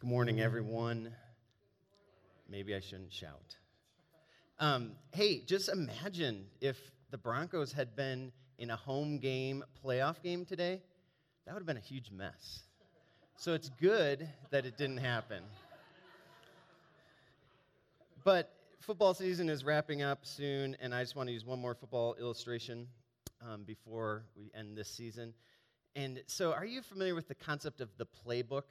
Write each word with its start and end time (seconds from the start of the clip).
Good 0.00 0.10
morning, 0.10 0.40
everyone. 0.40 1.12
Maybe 2.48 2.72
I 2.72 2.78
shouldn't 2.78 3.12
shout. 3.12 3.56
Um, 4.60 4.92
hey, 5.10 5.42
just 5.44 5.68
imagine 5.68 6.46
if 6.60 6.78
the 7.10 7.18
Broncos 7.18 7.72
had 7.72 7.96
been 7.96 8.30
in 8.58 8.70
a 8.70 8.76
home 8.76 9.18
game 9.18 9.64
playoff 9.84 10.22
game 10.22 10.44
today. 10.44 10.80
That 11.44 11.54
would 11.54 11.62
have 11.62 11.66
been 11.66 11.78
a 11.78 11.80
huge 11.80 12.12
mess. 12.12 12.60
So 13.38 13.54
it's 13.54 13.70
good 13.70 14.28
that 14.50 14.64
it 14.64 14.78
didn't 14.78 14.98
happen. 14.98 15.42
But 18.22 18.54
football 18.78 19.14
season 19.14 19.48
is 19.48 19.64
wrapping 19.64 20.02
up 20.02 20.20
soon, 20.22 20.76
and 20.80 20.94
I 20.94 21.02
just 21.02 21.16
want 21.16 21.28
to 21.28 21.32
use 21.32 21.44
one 21.44 21.58
more 21.58 21.74
football 21.74 22.14
illustration 22.20 22.86
um, 23.44 23.64
before 23.64 24.26
we 24.36 24.52
end 24.54 24.78
this 24.78 24.88
season. 24.88 25.34
And 25.96 26.22
so, 26.26 26.52
are 26.52 26.64
you 26.64 26.82
familiar 26.82 27.16
with 27.16 27.26
the 27.26 27.34
concept 27.34 27.80
of 27.80 27.88
the 27.98 28.06
playbook? 28.06 28.62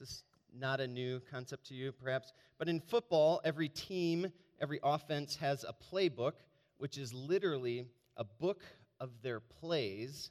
Is 0.00 0.08
this 0.08 0.22
not 0.56 0.80
a 0.80 0.86
new 0.86 1.20
concept 1.28 1.66
to 1.66 1.74
you, 1.74 1.90
perhaps? 1.90 2.32
But 2.56 2.68
in 2.68 2.78
football, 2.78 3.40
every 3.44 3.68
team, 3.68 4.30
every 4.60 4.78
offense 4.84 5.34
has 5.36 5.64
a 5.64 5.74
playbook, 5.92 6.34
which 6.76 6.98
is 6.98 7.12
literally 7.12 7.88
a 8.16 8.22
book 8.22 8.62
of 9.00 9.10
their 9.22 9.40
plays 9.40 10.30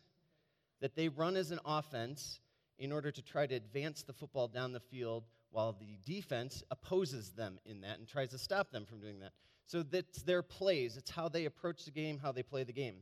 that 0.79 0.95
they 0.95 1.09
run 1.09 1.35
as 1.35 1.51
an 1.51 1.59
offense 1.65 2.39
in 2.79 2.93
order 2.93 3.11
to 3.11 3.21
try 3.21 3.45
to 3.45 3.55
advance 3.55 4.03
the 4.03 4.13
football 4.13 4.47
down 4.47 4.71
the 4.71 4.79
field 4.79 5.25
while 5.51 5.73
the 5.73 5.97
defense 6.05 6.63
opposes 6.71 7.31
them 7.31 7.59
in 7.65 7.81
that 7.81 7.99
and 7.99 8.07
tries 8.07 8.29
to 8.29 8.37
stop 8.37 8.71
them 8.71 8.85
from 8.85 9.01
doing 9.01 9.19
that. 9.19 9.33
So 9.65 9.83
that's 9.83 10.21
their 10.23 10.41
plays. 10.41 10.95
It's 10.95 11.11
how 11.11 11.27
they 11.27 11.43
approach 11.43 11.83
the 11.83 11.91
game, 11.91 12.19
how 12.19 12.31
they 12.31 12.43
play 12.43 12.63
the 12.63 12.71
game. 12.71 12.97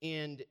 And 0.00 0.42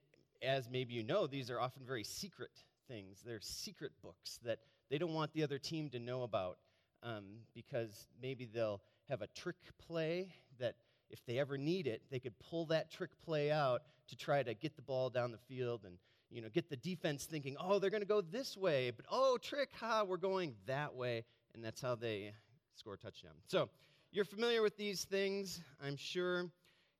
as 0.41 0.70
maybe 0.70 0.94
you 0.94 1.04
know, 1.04 1.26
these 1.26 1.50
are 1.50 1.60
often 1.60 1.86
very 1.86 2.04
secret 2.04 2.52
things. 2.90 3.22
They're 3.26 3.40
secret 3.40 3.91
books 4.02 4.40
that 4.44 4.60
they 4.91 4.98
don't 4.98 5.13
want 5.13 5.34
the 5.34 5.41
other 5.41 5.58
team 5.58 5.90
to 5.90 6.00
know 6.00 6.23
about 6.23 6.58
um, 7.02 7.23
because 7.55 8.07
maybe 8.21 8.46
they'll 8.46 8.82
have 9.10 9.21
a 9.21 9.27
trick 9.27 9.55
play 9.88 10.35
that 10.60 10.76
if 11.10 11.26
they 11.26 11.40
ever 11.40 11.57
need 11.57 11.88
it, 11.88 12.02
they 12.12 12.20
could 12.20 12.38
pull 12.40 12.66
that 12.66 12.91
trick 12.91 13.10
play 13.24 13.51
out 13.51 13.84
to 14.10 14.18
try 14.18 14.43
to 14.43 14.54
get 14.54 14.76
the 14.76 14.82
ball 14.82 15.10
down 15.10 15.32
the 15.32 15.38
field 15.38 15.85
and 15.85 15.98
you 16.29 16.41
know 16.41 16.49
get 16.49 16.70
the 16.70 16.76
defense 16.76 17.26
thinking, 17.26 17.55
oh, 17.60 17.79
they're 17.79 17.90
going 17.90 18.01
to 18.01 18.07
go 18.07 18.20
this 18.20 18.57
way, 18.57 18.91
but 18.91 19.05
oh, 19.10 19.38
trick, 19.38 19.70
ha, 19.79 20.04
we're 20.04 20.18
going 20.18 20.55
that 20.68 20.94
way, 20.94 21.23
and 21.55 21.63
that's 21.63 21.82
how 21.82 21.96
they 21.96 22.34
score 22.76 22.96
a 22.96 22.98
touchdown. 22.98 23.32
So 23.48 23.70
you're 24.12 24.26
familiar 24.26 24.62
with 24.62 24.76
these 24.76 25.05
things, 25.05 25.62
I'm 25.82 25.96
sure, 25.96 26.49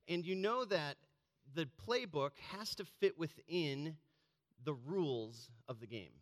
and 0.08 0.26
you 0.26 0.36
know 0.36 0.64
that 0.66 0.96
the 1.54 1.68
playbook 1.86 2.32
has 2.58 2.74
to 2.76 2.86
fit 2.86 3.20
within 3.20 3.98
the 4.64 4.74
rules 4.74 5.50
of 5.68 5.82
the 5.82 5.88
game. 5.88 6.21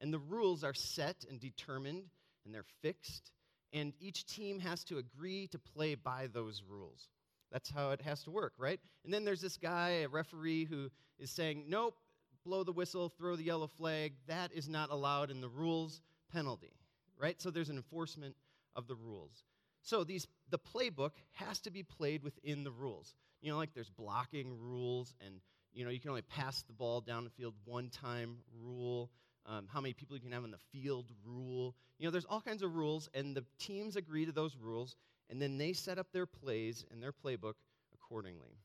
And 0.00 0.12
the 0.12 0.18
rules 0.18 0.64
are 0.64 0.74
set 0.74 1.24
and 1.28 1.40
determined, 1.40 2.04
and 2.44 2.54
they're 2.54 2.64
fixed. 2.82 3.32
And 3.72 3.92
each 4.00 4.26
team 4.26 4.60
has 4.60 4.84
to 4.84 4.98
agree 4.98 5.48
to 5.48 5.58
play 5.58 5.94
by 5.94 6.28
those 6.32 6.62
rules. 6.68 7.08
That's 7.52 7.70
how 7.70 7.90
it 7.90 8.02
has 8.02 8.22
to 8.24 8.30
work, 8.30 8.54
right? 8.58 8.80
And 9.04 9.12
then 9.12 9.24
there's 9.24 9.40
this 9.40 9.56
guy, 9.56 10.02
a 10.02 10.08
referee, 10.08 10.64
who 10.64 10.90
is 11.18 11.30
saying, 11.30 11.64
nope, 11.68 11.96
blow 12.44 12.64
the 12.64 12.72
whistle, 12.72 13.08
throw 13.08 13.36
the 13.36 13.44
yellow 13.44 13.66
flag. 13.66 14.14
That 14.26 14.52
is 14.52 14.68
not 14.68 14.90
allowed 14.90 15.30
in 15.30 15.40
the 15.40 15.48
rules, 15.48 16.00
penalty, 16.32 16.72
right? 17.18 17.40
So 17.40 17.50
there's 17.50 17.70
an 17.70 17.76
enforcement 17.76 18.36
of 18.74 18.86
the 18.86 18.94
rules. 18.94 19.44
So 19.82 20.04
these, 20.04 20.26
the 20.50 20.58
playbook 20.58 21.12
has 21.32 21.60
to 21.60 21.70
be 21.70 21.82
played 21.82 22.22
within 22.22 22.64
the 22.64 22.70
rules. 22.70 23.14
You 23.40 23.52
know, 23.52 23.58
like 23.58 23.74
there's 23.74 23.90
blocking 23.90 24.58
rules, 24.60 25.14
and 25.24 25.40
you 25.72 25.84
know 25.84 25.90
you 25.90 26.00
can 26.00 26.10
only 26.10 26.22
pass 26.22 26.62
the 26.62 26.72
ball 26.72 27.00
down 27.00 27.24
the 27.24 27.30
field 27.30 27.54
one 27.64 27.90
time 27.90 28.38
rule 28.60 29.10
um, 29.46 29.66
how 29.72 29.80
many 29.80 29.94
people 29.94 30.16
you 30.16 30.22
can 30.22 30.32
have 30.32 30.44
on 30.44 30.50
the 30.50 30.58
field 30.72 31.12
rule. 31.24 31.74
You 31.98 32.06
know, 32.06 32.10
there's 32.10 32.24
all 32.24 32.40
kinds 32.40 32.62
of 32.62 32.74
rules, 32.74 33.08
and 33.14 33.34
the 33.34 33.44
teams 33.58 33.96
agree 33.96 34.26
to 34.26 34.32
those 34.32 34.56
rules, 34.56 34.96
and 35.30 35.40
then 35.40 35.56
they 35.58 35.72
set 35.72 35.98
up 35.98 36.08
their 36.12 36.26
plays 36.26 36.84
and 36.90 37.02
their 37.02 37.12
playbook 37.12 37.54
accordingly. 37.94 38.58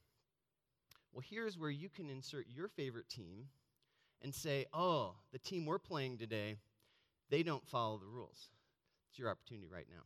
Well, 1.14 1.24
here's 1.28 1.58
where 1.58 1.70
you 1.70 1.90
can 1.90 2.10
insert 2.10 2.48
your 2.50 2.68
favorite 2.68 3.10
team 3.10 3.48
and 4.22 4.34
say, 4.34 4.66
oh, 4.74 5.16
the 5.32 5.40
team 5.40 5.66
we're 5.66 5.80
playing 5.80 6.18
today, 6.18 6.58
they 7.30 7.44
don't 7.44 7.66
follow 7.68 7.98
the 7.98 8.06
rules. 8.06 8.50
It's 9.10 9.20
your 9.20 9.30
opportunity 9.30 9.68
right 9.72 9.88
now. 9.90 10.04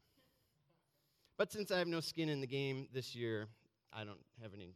But 1.38 1.52
since 1.52 1.70
I 1.70 1.80
have 1.80 1.88
no 1.88 2.00
skin 2.00 2.30
in 2.30 2.40
the 2.42 2.48
game 2.48 2.88
this 2.94 3.14
year, 3.16 3.48
I 3.94 4.04
don't 4.04 4.24
have 4.42 4.54
any 4.54 4.74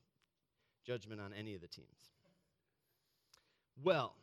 judgment 0.86 1.22
on 1.22 1.34
any 1.34 1.56
of 1.56 1.62
the 1.62 1.68
teams. 1.68 2.12
Well, 3.82 4.14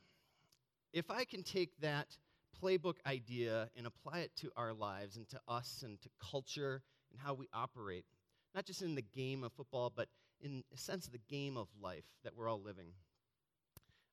if 0.96 1.10
I 1.10 1.24
can 1.24 1.42
take 1.42 1.78
that 1.82 2.16
playbook 2.62 2.94
idea 3.06 3.68
and 3.76 3.86
apply 3.86 4.20
it 4.20 4.30
to 4.36 4.50
our 4.56 4.72
lives 4.72 5.18
and 5.18 5.28
to 5.28 5.38
us 5.46 5.82
and 5.84 6.00
to 6.00 6.08
culture 6.30 6.80
and 7.10 7.20
how 7.20 7.34
we 7.34 7.48
operate, 7.52 8.06
not 8.54 8.64
just 8.64 8.80
in 8.80 8.94
the 8.94 9.02
game 9.02 9.44
of 9.44 9.52
football, 9.52 9.92
but 9.94 10.08
in 10.40 10.64
a 10.72 10.78
sense 10.78 11.06
the 11.06 11.18
game 11.28 11.58
of 11.58 11.68
life 11.82 12.06
that 12.24 12.34
we're 12.34 12.48
all 12.48 12.62
living. 12.62 12.86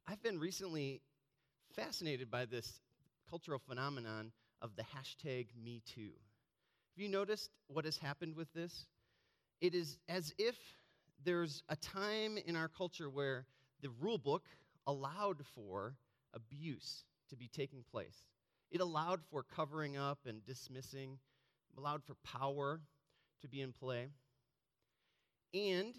I've 0.05 0.21
been 0.21 0.37
recently 0.37 0.99
fascinated 1.73 2.29
by 2.29 2.43
this 2.43 2.81
cultural 3.29 3.59
phenomenon 3.65 4.33
of 4.61 4.75
the 4.75 4.83
hashtag 4.83 5.47
MeToo. 5.65 6.11
Have 6.11 6.97
you 6.97 7.07
noticed 7.07 7.49
what 7.67 7.85
has 7.85 7.97
happened 7.97 8.35
with 8.35 8.51
this? 8.53 8.87
It 9.61 9.73
is 9.73 9.99
as 10.09 10.33
if 10.37 10.57
there's 11.23 11.63
a 11.69 11.77
time 11.77 12.37
in 12.45 12.57
our 12.57 12.67
culture 12.67 13.09
where 13.09 13.45
the 13.81 13.89
rule 14.01 14.17
book 14.17 14.43
allowed 14.85 15.37
for 15.55 15.95
abuse 16.33 17.03
to 17.29 17.35
be 17.35 17.47
taking 17.47 17.83
place. 17.89 18.23
It 18.71 18.81
allowed 18.81 19.21
for 19.29 19.43
covering 19.43 19.97
up 19.97 20.19
and 20.25 20.43
dismissing, 20.43 21.19
allowed 21.77 22.03
for 22.03 22.15
power 22.23 22.81
to 23.41 23.47
be 23.47 23.61
in 23.61 23.71
play. 23.71 24.07
And 25.53 25.95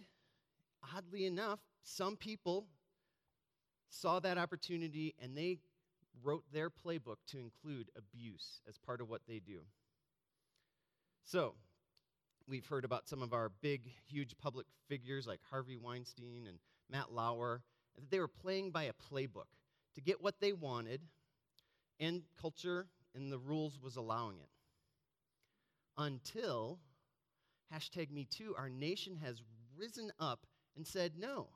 oddly 0.94 1.26
enough, 1.26 1.60
some 1.82 2.16
people 2.16 2.66
saw 3.88 4.18
that 4.20 4.38
opportunity 4.38 5.14
and 5.22 5.36
they 5.36 5.58
wrote 6.22 6.44
their 6.52 6.70
playbook 6.70 7.16
to 7.28 7.38
include 7.38 7.90
abuse 7.96 8.60
as 8.68 8.78
part 8.78 9.00
of 9.00 9.08
what 9.08 9.22
they 9.28 9.38
do. 9.38 9.60
So, 11.24 11.54
we've 12.46 12.66
heard 12.66 12.84
about 12.84 13.08
some 13.08 13.22
of 13.22 13.32
our 13.32 13.50
big, 13.62 13.88
huge 14.06 14.36
public 14.36 14.66
figures 14.88 15.26
like 15.26 15.40
Harvey 15.50 15.76
Weinstein 15.76 16.46
and 16.46 16.58
Matt 16.90 17.12
Lauer, 17.12 17.62
that 17.96 18.10
they 18.10 18.20
were 18.20 18.28
playing 18.28 18.70
by 18.70 18.84
a 18.84 18.92
playbook 18.92 19.48
to 19.94 20.00
get 20.00 20.22
what 20.22 20.40
they 20.40 20.52
wanted, 20.52 21.00
and 22.00 22.22
culture 22.40 22.86
and 23.14 23.30
the 23.30 23.38
rules 23.38 23.78
was 23.80 23.96
allowing 23.96 24.38
it. 24.38 24.48
Until 25.96 26.80
hashtag 27.72 28.10
Me 28.10 28.26
Too, 28.28 28.54
our 28.58 28.68
nation 28.68 29.16
has 29.22 29.42
risen 29.76 30.10
up 30.18 30.46
and 30.76 30.86
said, 30.86 31.12
no, 31.18 31.48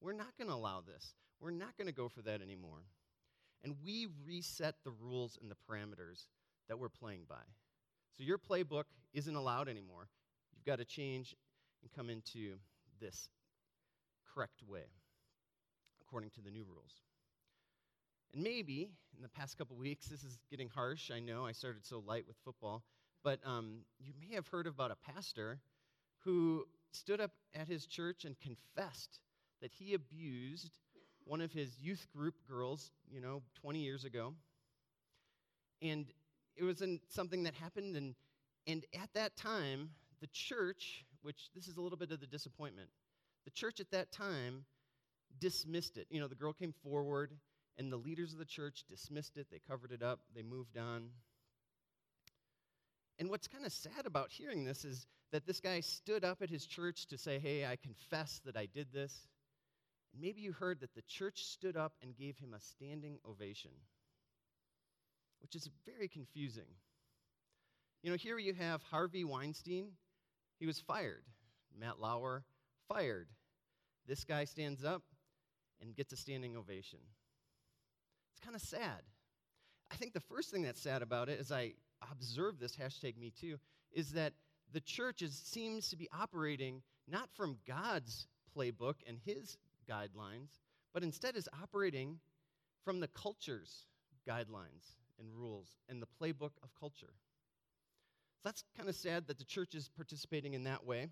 we're 0.00 0.12
not 0.12 0.36
going 0.36 0.48
to 0.48 0.54
allow 0.54 0.82
this. 0.82 1.14
We're 1.40 1.50
not 1.50 1.76
going 1.76 1.86
to 1.86 1.94
go 1.94 2.08
for 2.08 2.22
that 2.22 2.42
anymore. 2.42 2.84
And 3.64 3.76
we 3.84 4.08
reset 4.26 4.74
the 4.84 4.90
rules 4.90 5.38
and 5.40 5.50
the 5.50 5.56
parameters 5.68 6.26
that 6.68 6.78
we're 6.78 6.88
playing 6.88 7.22
by. 7.28 7.44
So 8.16 8.24
your 8.24 8.38
playbook 8.38 8.84
isn't 9.14 9.34
allowed 9.34 9.68
anymore. 9.68 10.08
You've 10.54 10.66
got 10.66 10.78
to 10.78 10.84
change 10.84 11.34
and 11.82 11.90
come 11.92 12.10
into 12.10 12.56
this 13.00 13.28
correct 14.34 14.62
way 14.68 14.84
according 16.00 16.30
to 16.30 16.40
the 16.42 16.50
new 16.50 16.64
rules. 16.64 17.00
And 18.32 18.42
maybe 18.42 18.90
in 19.16 19.22
the 19.22 19.28
past 19.28 19.58
couple 19.58 19.76
weeks, 19.76 20.06
this 20.06 20.24
is 20.24 20.38
getting 20.50 20.68
harsh. 20.68 21.10
I 21.10 21.20
know 21.20 21.46
I 21.46 21.52
started 21.52 21.84
so 21.84 22.02
light 22.06 22.24
with 22.26 22.36
football, 22.44 22.82
but 23.22 23.40
um, 23.44 23.80
you 23.98 24.12
may 24.20 24.34
have 24.34 24.48
heard 24.48 24.66
about 24.66 24.90
a 24.90 24.96
pastor 25.12 25.60
who 26.24 26.64
stood 26.92 27.20
up 27.20 27.32
at 27.54 27.68
his 27.68 27.86
church 27.86 28.24
and 28.24 28.36
confessed 28.40 29.20
that 29.60 29.70
he 29.70 29.94
abused 29.94 30.78
one 31.24 31.40
of 31.40 31.52
his 31.52 31.78
youth 31.78 32.06
group 32.14 32.34
girls, 32.48 32.90
you 33.10 33.20
know, 33.20 33.42
20 33.60 33.80
years 33.80 34.04
ago. 34.04 34.34
And 35.80 36.06
it 36.56 36.64
was 36.64 36.82
in 36.82 37.00
something 37.08 37.42
that 37.44 37.54
happened, 37.54 37.96
and, 37.96 38.14
and 38.66 38.84
at 39.00 39.12
that 39.14 39.36
time, 39.36 39.90
the 40.20 40.26
church, 40.28 41.04
which 41.22 41.50
this 41.54 41.68
is 41.68 41.76
a 41.76 41.80
little 41.80 41.98
bit 41.98 42.12
of 42.12 42.20
the 42.20 42.26
disappointment, 42.26 42.88
the 43.44 43.50
church 43.50 43.80
at 43.80 43.90
that 43.90 44.12
time 44.12 44.64
dismissed 45.40 45.96
it. 45.96 46.06
You 46.10 46.20
know, 46.20 46.28
the 46.28 46.34
girl 46.34 46.52
came 46.52 46.74
forward 46.82 47.32
and 47.78 47.92
the 47.92 47.96
leaders 47.96 48.32
of 48.32 48.38
the 48.38 48.44
church 48.44 48.84
dismissed 48.88 49.36
it, 49.36 49.46
they 49.50 49.60
covered 49.68 49.92
it 49.92 50.02
up, 50.02 50.20
they 50.34 50.42
moved 50.42 50.76
on. 50.76 51.08
And 53.18 53.30
what's 53.30 53.48
kind 53.48 53.64
of 53.64 53.72
sad 53.72 54.06
about 54.06 54.30
hearing 54.30 54.64
this 54.64 54.84
is 54.84 55.06
that 55.30 55.46
this 55.46 55.60
guy 55.60 55.80
stood 55.80 56.24
up 56.24 56.42
at 56.42 56.50
his 56.50 56.66
church 56.66 57.06
to 57.06 57.18
say, 57.18 57.38
Hey, 57.38 57.64
I 57.64 57.76
confess 57.76 58.40
that 58.44 58.56
I 58.56 58.66
did 58.66 58.92
this. 58.92 59.28
And 60.12 60.20
maybe 60.20 60.40
you 60.40 60.52
heard 60.52 60.80
that 60.80 60.94
the 60.94 61.02
church 61.02 61.44
stood 61.44 61.76
up 61.76 61.92
and 62.02 62.16
gave 62.16 62.36
him 62.36 62.54
a 62.54 62.60
standing 62.60 63.18
ovation, 63.26 63.70
which 65.40 65.54
is 65.54 65.70
very 65.86 66.08
confusing. 66.08 66.66
You 68.02 68.10
know, 68.10 68.16
here 68.16 68.38
you 68.38 68.52
have 68.54 68.82
Harvey 68.82 69.24
Weinstein, 69.24 69.92
he 70.58 70.66
was 70.66 70.80
fired. 70.80 71.22
Matt 71.78 71.98
Lauer, 71.98 72.44
fired. 72.88 73.28
This 74.06 74.24
guy 74.24 74.44
stands 74.44 74.84
up 74.84 75.02
and 75.80 75.94
gets 75.94 76.12
a 76.12 76.16
standing 76.16 76.56
ovation 76.56 76.98
kind 78.42 78.56
of 78.56 78.62
sad. 78.62 79.02
I 79.90 79.96
think 79.96 80.12
the 80.12 80.20
first 80.20 80.50
thing 80.50 80.62
that's 80.62 80.80
sad 80.80 81.02
about 81.02 81.28
it, 81.28 81.38
as 81.38 81.52
I 81.52 81.74
observe 82.10 82.58
this 82.58 82.76
hashtag 82.76 83.16
me 83.16 83.32
too, 83.38 83.58
is 83.92 84.12
that 84.12 84.32
the 84.72 84.80
church 84.80 85.22
is, 85.22 85.34
seems 85.34 85.88
to 85.90 85.96
be 85.96 86.08
operating 86.18 86.82
not 87.08 87.28
from 87.36 87.58
God's 87.66 88.26
playbook 88.56 88.94
and 89.06 89.18
his 89.24 89.58
guidelines, 89.88 90.60
but 90.94 91.02
instead 91.02 91.36
is 91.36 91.48
operating 91.62 92.18
from 92.84 93.00
the 93.00 93.08
culture's 93.08 93.86
guidelines 94.28 94.96
and 95.18 95.28
rules 95.34 95.76
and 95.88 96.00
the 96.00 96.06
playbook 96.20 96.52
of 96.62 96.74
culture. 96.78 97.14
So 98.42 98.48
that's 98.48 98.64
kind 98.76 98.88
of 98.88 98.96
sad 98.96 99.26
that 99.26 99.38
the 99.38 99.44
church 99.44 99.74
is 99.74 99.88
participating 99.88 100.54
in 100.54 100.64
that 100.64 100.84
way. 100.84 101.08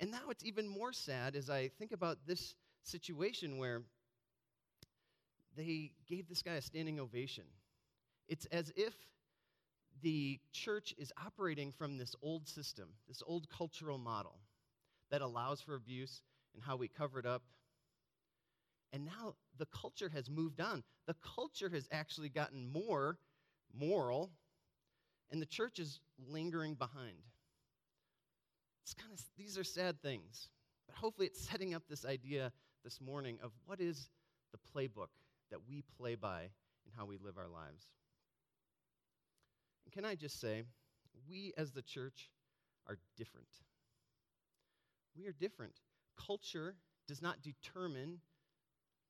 And 0.00 0.10
now 0.10 0.30
it's 0.30 0.44
even 0.44 0.68
more 0.68 0.92
sad 0.92 1.34
as 1.34 1.50
I 1.50 1.68
think 1.78 1.92
about 1.92 2.18
this 2.26 2.54
situation 2.84 3.58
where 3.58 3.82
they 5.58 5.92
gave 6.06 6.28
this 6.28 6.42
guy 6.42 6.54
a 6.54 6.62
standing 6.62 7.00
ovation. 7.00 7.44
It's 8.28 8.46
as 8.46 8.72
if 8.76 8.94
the 10.02 10.38
church 10.52 10.94
is 10.98 11.12
operating 11.24 11.72
from 11.72 11.98
this 11.98 12.14
old 12.22 12.46
system, 12.46 12.90
this 13.08 13.22
old 13.26 13.48
cultural 13.50 13.98
model 13.98 14.38
that 15.10 15.22
allows 15.22 15.60
for 15.60 15.74
abuse 15.74 16.22
and 16.54 16.62
how 16.62 16.76
we 16.76 16.88
cover 16.88 17.18
it 17.18 17.26
up. 17.26 17.42
And 18.92 19.04
now 19.04 19.34
the 19.58 19.66
culture 19.66 20.08
has 20.08 20.30
moved 20.30 20.60
on. 20.60 20.82
The 21.06 21.16
culture 21.22 21.68
has 21.70 21.88
actually 21.90 22.28
gotten 22.28 22.70
more 22.72 23.18
moral, 23.74 24.30
and 25.30 25.42
the 25.42 25.46
church 25.46 25.78
is 25.78 26.00
lingering 26.28 26.74
behind. 26.74 27.18
It's 28.84 28.94
kind 28.94 29.12
of 29.12 29.20
these 29.36 29.58
are 29.58 29.64
sad 29.64 30.00
things, 30.00 30.48
but 30.86 30.96
hopefully 30.96 31.26
it's 31.26 31.40
setting 31.40 31.74
up 31.74 31.82
this 31.88 32.06
idea 32.06 32.52
this 32.84 33.00
morning 33.00 33.38
of 33.42 33.52
what 33.66 33.80
is 33.80 34.08
the 34.52 34.58
playbook 34.58 35.08
that 35.50 35.68
we 35.68 35.82
play 35.98 36.14
by 36.14 36.42
in 36.42 36.92
how 36.96 37.06
we 37.06 37.16
live 37.18 37.38
our 37.38 37.48
lives. 37.48 37.86
And 39.84 39.92
can 39.92 40.04
I 40.04 40.14
just 40.14 40.40
say, 40.40 40.62
we 41.28 41.52
as 41.56 41.72
the 41.72 41.82
church 41.82 42.30
are 42.86 42.98
different. 43.16 43.48
We 45.16 45.26
are 45.26 45.32
different. 45.32 45.74
Culture 46.26 46.74
does 47.06 47.22
not 47.22 47.42
determine 47.42 48.20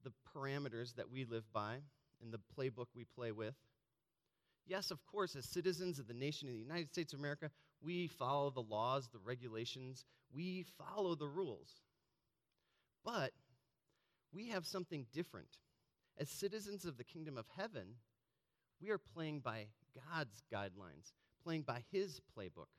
the 0.05 0.13
parameters 0.35 0.95
that 0.95 1.11
we 1.11 1.25
live 1.25 1.45
by 1.53 1.77
and 2.23 2.33
the 2.33 2.41
playbook 2.57 2.87
we 2.95 3.05
play 3.05 3.33
with. 3.33 3.55
Yes, 4.67 4.91
of 4.91 5.05
course, 5.07 5.35
as 5.35 5.45
citizens 5.47 5.99
of 5.99 6.07
the 6.07 6.15
nation 6.15 6.49
of 6.49 6.55
the 6.55 6.61
United 6.61 6.91
States 6.91 7.13
of 7.13 7.19
America, 7.19 7.51
we 7.83 8.07
follow 8.07 8.51
the 8.51 8.61
laws, 8.61 9.09
the 9.13 9.19
regulations, 9.25 10.05
we 10.35 10.65
follow 10.77 11.15
the 11.15 11.27
rules. 11.27 11.71
But 13.05 13.33
we 14.33 14.49
have 14.49 14.67
something 14.67 15.07
different. 15.13 15.49
As 16.21 16.29
citizens 16.29 16.85
of 16.85 16.97
the 16.97 17.05
kingdom 17.05 17.39
of 17.39 17.47
heaven, 17.57 17.95
we 18.81 18.91
are 18.91 18.99
playing 18.99 19.41
by 19.41 19.67
God's 20.11 20.43
guidelines, 20.53 21.13
playing 21.45 21.63
by 21.63 21.85
His 21.93 22.21
playbook. 22.37 22.71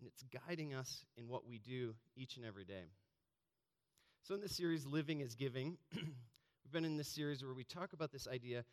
And 0.00 0.08
it's 0.08 0.24
guiding 0.46 0.74
us 0.74 1.04
in 1.16 1.28
what 1.28 1.46
we 1.46 1.58
do 1.58 1.94
each 2.16 2.36
and 2.36 2.46
every 2.46 2.64
day. 2.64 2.86
So, 4.22 4.34
in 4.34 4.40
this 4.40 4.56
series, 4.56 4.86
Living 4.86 5.20
is 5.20 5.34
Giving, 5.34 5.76
we've 5.94 6.72
been 6.72 6.84
in 6.84 6.96
this 6.96 7.08
series 7.08 7.44
where 7.44 7.54
we 7.54 7.64
talk 7.64 7.92
about 7.92 8.12
this 8.12 8.26
idea 8.26 8.64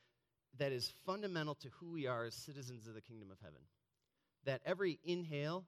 that 0.58 0.72
is 0.72 0.94
fundamental 1.06 1.56
to 1.56 1.68
who 1.80 1.92
we 1.92 2.08
are 2.08 2.26
as 2.26 2.34
citizens 2.34 2.88
of 2.88 2.94
the 2.94 3.02
kingdom 3.02 3.30
of 3.30 3.40
heaven. 3.42 3.62
That 4.46 4.62
every 4.66 5.00
inhale 5.04 5.66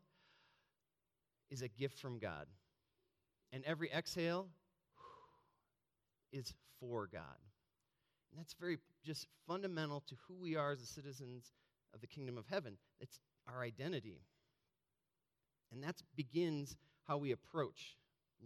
is 1.50 1.62
a 1.62 1.68
gift 1.68 2.00
from 2.00 2.20
God, 2.20 2.48
and 3.52 3.64
every 3.66 3.92
exhale 3.92 4.48
is 6.32 6.54
for 6.80 7.08
God. 7.12 7.40
And 8.32 8.40
that's 8.40 8.54
very 8.54 8.78
just 9.04 9.28
fundamental 9.48 10.02
to 10.08 10.16
who 10.28 10.36
we 10.36 10.56
are 10.56 10.72
as 10.72 10.80
the 10.80 10.86
citizens 10.86 11.52
of 11.94 12.02
the 12.02 12.08
kingdom 12.08 12.38
of 12.38 12.46
heaven. 12.48 12.78
It's 13.00 13.20
our 13.48 13.62
identity. 13.62 14.22
And 15.72 15.84
that 15.84 16.02
begins 16.16 16.78
how 17.08 17.18
we 17.18 17.32
approach 17.32 17.98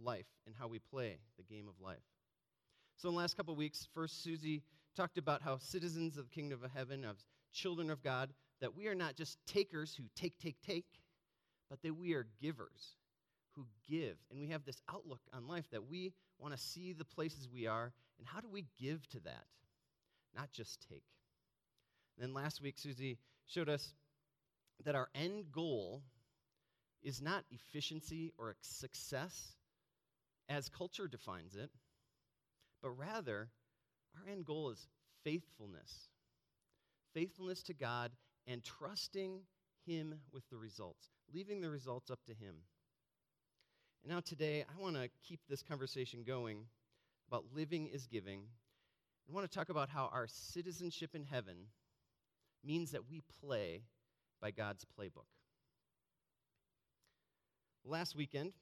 life 0.02 0.26
and 0.46 0.54
how 0.58 0.68
we 0.68 0.78
play 0.78 1.18
the 1.36 1.44
game 1.44 1.68
of 1.68 1.80
life. 1.80 2.02
So, 2.96 3.08
in 3.08 3.14
the 3.14 3.20
last 3.20 3.36
couple 3.36 3.54
weeks, 3.54 3.86
first, 3.94 4.22
Susie 4.22 4.62
talked 4.96 5.18
about 5.18 5.42
how 5.42 5.58
citizens 5.58 6.16
of 6.16 6.24
the 6.24 6.34
kingdom 6.34 6.60
of 6.64 6.70
heaven, 6.70 7.04
of 7.04 7.16
children 7.52 7.90
of 7.90 8.02
God, 8.02 8.32
that 8.60 8.74
we 8.74 8.86
are 8.86 8.94
not 8.94 9.16
just 9.16 9.38
takers 9.46 9.94
who 9.94 10.04
take, 10.16 10.38
take, 10.38 10.56
take, 10.64 10.86
but 11.68 11.82
that 11.82 11.94
we 11.94 12.14
are 12.14 12.26
givers 12.40 12.96
who 13.56 13.66
give. 13.88 14.16
And 14.30 14.38
we 14.38 14.48
have 14.48 14.64
this 14.64 14.80
outlook 14.92 15.20
on 15.32 15.48
life 15.48 15.68
that 15.72 15.88
we 15.88 16.12
want 16.38 16.54
to 16.54 16.62
see 16.62 16.92
the 16.92 17.04
places 17.04 17.48
we 17.52 17.66
are, 17.66 17.92
and 18.18 18.26
how 18.26 18.40
do 18.40 18.48
we 18.48 18.66
give 18.80 19.08
to 19.08 19.20
that? 19.20 19.46
Not 20.36 20.52
just 20.52 20.86
take. 20.88 21.04
And 22.16 22.26
then 22.26 22.34
last 22.34 22.62
week, 22.62 22.78
Susie 22.78 23.18
showed 23.46 23.68
us 23.68 23.94
that 24.84 24.94
our 24.94 25.08
end 25.14 25.50
goal 25.52 26.02
is 27.02 27.22
not 27.22 27.44
efficiency 27.50 28.32
or 28.38 28.56
success 28.60 29.54
as 30.48 30.68
culture 30.68 31.08
defines 31.08 31.56
it, 31.56 31.70
but 32.82 32.90
rather 32.90 33.48
our 34.16 34.32
end 34.32 34.44
goal 34.44 34.70
is 34.70 34.86
faithfulness. 35.24 36.08
Faithfulness 37.14 37.62
to 37.64 37.74
God 37.74 38.12
and 38.46 38.62
trusting 38.62 39.40
Him 39.86 40.14
with 40.32 40.48
the 40.50 40.56
results, 40.56 41.10
leaving 41.32 41.60
the 41.60 41.70
results 41.70 42.10
up 42.10 42.20
to 42.26 42.34
Him. 42.34 42.56
And 44.06 44.14
now, 44.14 44.20
today, 44.20 44.62
I 44.62 44.80
want 44.80 44.94
to 44.94 45.08
keep 45.26 45.40
this 45.48 45.64
conversation 45.64 46.22
going 46.24 46.58
about 47.26 47.44
living 47.52 47.88
is 47.88 48.06
giving. 48.06 48.42
I 49.28 49.34
want 49.34 49.50
to 49.50 49.52
talk 49.52 49.68
about 49.68 49.88
how 49.88 50.08
our 50.12 50.28
citizenship 50.28 51.16
in 51.16 51.24
heaven 51.24 51.56
means 52.62 52.92
that 52.92 53.10
we 53.10 53.24
play 53.40 53.82
by 54.40 54.52
God's 54.52 54.86
playbook. 54.96 55.26
Last 57.84 58.14
weekend, 58.14 58.52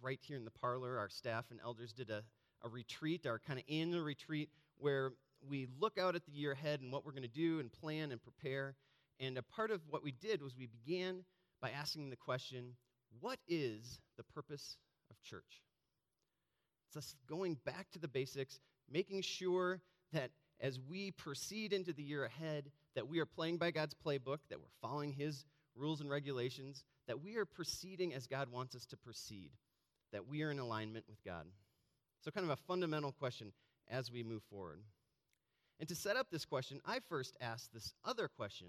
right 0.00 0.20
here 0.22 0.36
in 0.36 0.44
the 0.44 0.52
parlor, 0.52 0.96
our 0.96 1.08
staff 1.08 1.46
and 1.50 1.58
elders 1.64 1.92
did 1.92 2.08
a, 2.08 2.22
a 2.62 2.68
retreat, 2.68 3.26
our 3.26 3.40
kind 3.40 3.58
of 3.58 3.64
annual 3.68 4.04
retreat, 4.04 4.50
where 4.78 5.14
we 5.50 5.66
look 5.80 5.98
out 5.98 6.14
at 6.14 6.24
the 6.26 6.32
year 6.32 6.52
ahead 6.52 6.80
and 6.80 6.92
what 6.92 7.04
we're 7.04 7.10
going 7.10 7.22
to 7.22 7.28
do 7.28 7.58
and 7.58 7.72
plan 7.72 8.12
and 8.12 8.22
prepare. 8.22 8.76
And 9.18 9.36
a 9.36 9.42
part 9.42 9.72
of 9.72 9.80
what 9.90 10.04
we 10.04 10.12
did 10.12 10.40
was 10.40 10.56
we 10.56 10.68
began 10.68 11.24
by 11.60 11.70
asking 11.70 12.10
the 12.10 12.16
question 12.16 12.76
what 13.18 13.40
is 13.48 13.98
the 14.16 14.22
purpose 14.22 14.76
of 15.12 15.22
church? 15.22 15.62
It's 16.88 16.96
us 16.96 17.14
going 17.26 17.56
back 17.64 17.90
to 17.92 17.98
the 17.98 18.08
basics, 18.08 18.60
making 18.90 19.22
sure 19.22 19.80
that 20.12 20.30
as 20.60 20.78
we 20.78 21.10
proceed 21.10 21.72
into 21.72 21.92
the 21.92 22.02
year 22.02 22.24
ahead, 22.24 22.70
that 22.94 23.08
we 23.08 23.18
are 23.18 23.26
playing 23.26 23.58
by 23.58 23.70
God's 23.70 23.94
playbook, 23.94 24.38
that 24.48 24.60
we're 24.60 24.66
following 24.80 25.12
His 25.12 25.44
rules 25.74 26.00
and 26.00 26.10
regulations, 26.10 26.84
that 27.08 27.22
we 27.22 27.36
are 27.36 27.44
proceeding 27.44 28.14
as 28.14 28.26
God 28.26 28.50
wants 28.50 28.74
us 28.74 28.86
to 28.86 28.96
proceed, 28.96 29.50
that 30.12 30.28
we 30.28 30.42
are 30.42 30.50
in 30.50 30.58
alignment 30.58 31.06
with 31.08 31.22
God. 31.24 31.46
So, 32.24 32.30
kind 32.30 32.44
of 32.44 32.50
a 32.50 32.62
fundamental 32.68 33.12
question 33.12 33.52
as 33.90 34.12
we 34.12 34.22
move 34.22 34.42
forward. 34.50 34.80
And 35.80 35.88
to 35.88 35.96
set 35.96 36.16
up 36.16 36.28
this 36.30 36.44
question, 36.44 36.80
I 36.86 37.00
first 37.08 37.36
asked 37.40 37.72
this 37.72 37.92
other 38.04 38.28
question 38.28 38.68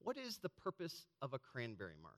What 0.00 0.16
is 0.16 0.38
the 0.38 0.48
purpose 0.48 1.06
of 1.22 1.32
a 1.32 1.38
cranberry 1.38 1.96
marsh? 2.02 2.14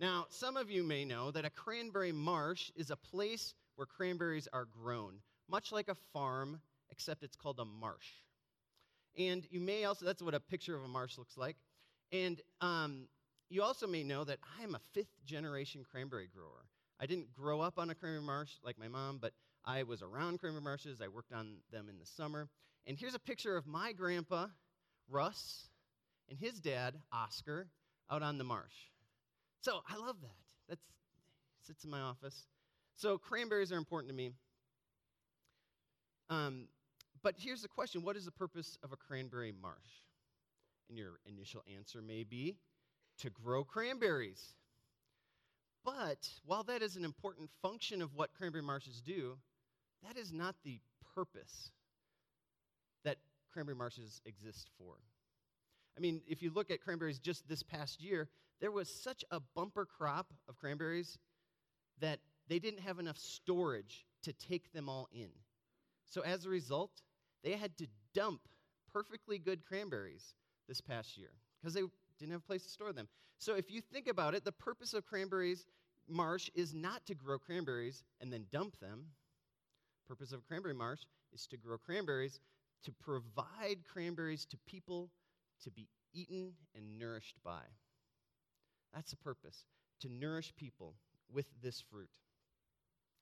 Now, 0.00 0.26
some 0.30 0.56
of 0.56 0.70
you 0.70 0.84
may 0.84 1.04
know 1.04 1.32
that 1.32 1.44
a 1.44 1.50
cranberry 1.50 2.12
marsh 2.12 2.70
is 2.76 2.90
a 2.90 2.96
place 2.96 3.54
where 3.74 3.86
cranberries 3.86 4.48
are 4.52 4.64
grown, 4.64 5.14
much 5.48 5.72
like 5.72 5.88
a 5.88 5.96
farm, 6.12 6.60
except 6.90 7.24
it's 7.24 7.34
called 7.36 7.58
a 7.58 7.64
marsh. 7.64 8.06
And 9.18 9.44
you 9.50 9.60
may 9.60 9.84
also, 9.84 10.04
that's 10.04 10.22
what 10.22 10.34
a 10.34 10.40
picture 10.40 10.76
of 10.76 10.84
a 10.84 10.88
marsh 10.88 11.18
looks 11.18 11.36
like. 11.36 11.56
And 12.12 12.40
um, 12.60 13.08
you 13.50 13.62
also 13.62 13.88
may 13.88 14.04
know 14.04 14.22
that 14.22 14.38
I 14.58 14.62
am 14.62 14.76
a 14.76 14.80
fifth 14.92 15.24
generation 15.24 15.84
cranberry 15.90 16.28
grower. 16.32 16.66
I 17.00 17.06
didn't 17.06 17.34
grow 17.34 17.60
up 17.60 17.78
on 17.78 17.90
a 17.90 17.94
cranberry 17.94 18.22
marsh 18.24 18.52
like 18.62 18.78
my 18.78 18.88
mom, 18.88 19.18
but 19.20 19.32
I 19.64 19.82
was 19.82 20.02
around 20.02 20.38
cranberry 20.38 20.62
marshes. 20.62 21.00
I 21.02 21.08
worked 21.08 21.32
on 21.32 21.56
them 21.72 21.88
in 21.88 21.98
the 21.98 22.06
summer. 22.06 22.48
And 22.86 22.96
here's 22.96 23.14
a 23.14 23.20
picture 23.20 23.56
of 23.56 23.66
my 23.66 23.92
grandpa, 23.92 24.46
Russ, 25.08 25.68
and 26.28 26.38
his 26.38 26.60
dad, 26.60 26.94
Oscar, 27.12 27.66
out 28.10 28.22
on 28.22 28.38
the 28.38 28.44
marsh. 28.44 28.72
So 29.60 29.80
I 29.88 29.96
love 29.96 30.16
that. 30.20 30.36
That 30.68 30.78
sits 31.66 31.84
in 31.84 31.90
my 31.90 32.00
office. 32.00 32.46
So 32.96 33.18
cranberries 33.18 33.72
are 33.72 33.76
important 33.76 34.10
to 34.10 34.14
me. 34.14 34.30
Um, 36.30 36.68
but 37.22 37.34
here's 37.38 37.62
the 37.62 37.68
question 37.68 38.02
What 38.02 38.16
is 38.16 38.24
the 38.24 38.32
purpose 38.32 38.78
of 38.82 38.92
a 38.92 38.96
cranberry 38.96 39.52
marsh? 39.52 39.76
And 40.88 40.96
your 40.96 41.18
initial 41.26 41.62
answer 41.76 42.00
may 42.00 42.24
be 42.24 42.56
to 43.18 43.30
grow 43.30 43.64
cranberries. 43.64 44.54
But 45.84 46.28
while 46.44 46.64
that 46.64 46.82
is 46.82 46.96
an 46.96 47.04
important 47.04 47.50
function 47.62 48.02
of 48.02 48.14
what 48.14 48.34
cranberry 48.34 48.62
marshes 48.62 49.00
do, 49.00 49.38
that 50.06 50.16
is 50.16 50.32
not 50.32 50.54
the 50.64 50.80
purpose 51.14 51.70
that 53.04 53.16
cranberry 53.52 53.76
marshes 53.76 54.20
exist 54.24 54.70
for. 54.78 54.94
I 55.96 56.00
mean, 56.00 56.20
if 56.28 56.42
you 56.42 56.50
look 56.50 56.70
at 56.70 56.80
cranberries 56.80 57.18
just 57.18 57.48
this 57.48 57.62
past 57.62 58.00
year, 58.02 58.28
there 58.60 58.70
was 58.70 58.88
such 58.88 59.24
a 59.30 59.40
bumper 59.54 59.84
crop 59.84 60.32
of 60.48 60.58
cranberries 60.58 61.18
that 62.00 62.20
they 62.48 62.58
didn't 62.58 62.80
have 62.80 62.98
enough 62.98 63.18
storage 63.18 64.06
to 64.22 64.32
take 64.32 64.72
them 64.72 64.88
all 64.88 65.08
in. 65.12 65.30
So 66.06 66.22
as 66.22 66.44
a 66.44 66.48
result, 66.48 67.02
they 67.44 67.52
had 67.52 67.76
to 67.78 67.86
dump 68.14 68.40
perfectly 68.92 69.38
good 69.38 69.64
cranberries 69.64 70.34
this 70.66 70.80
past 70.80 71.16
year 71.16 71.30
because 71.60 71.74
they 71.74 71.82
didn't 72.18 72.32
have 72.32 72.42
a 72.42 72.46
place 72.46 72.64
to 72.64 72.70
store 72.70 72.92
them. 72.92 73.08
So 73.38 73.54
if 73.54 73.70
you 73.70 73.80
think 73.80 74.08
about 74.08 74.34
it, 74.34 74.44
the 74.44 74.52
purpose 74.52 74.94
of 74.94 75.06
cranberries 75.06 75.66
marsh 76.08 76.50
is 76.54 76.74
not 76.74 77.04
to 77.06 77.14
grow 77.14 77.38
cranberries 77.38 78.02
and 78.20 78.32
then 78.32 78.46
dump 78.50 78.78
them. 78.80 79.06
Purpose 80.08 80.32
of 80.32 80.46
cranberry 80.46 80.74
marsh 80.74 81.02
is 81.32 81.46
to 81.48 81.56
grow 81.56 81.76
cranberries 81.76 82.40
to 82.84 82.92
provide 82.92 83.78
cranberries 83.90 84.46
to 84.46 84.56
people 84.66 85.10
to 85.62 85.70
be 85.70 85.88
eaten 86.14 86.52
and 86.74 86.98
nourished 86.98 87.36
by. 87.44 87.62
That's 88.94 89.10
the 89.10 89.16
purpose, 89.16 89.64
to 90.00 90.08
nourish 90.08 90.52
people 90.56 90.94
with 91.30 91.46
this 91.62 91.82
fruit. 91.90 92.08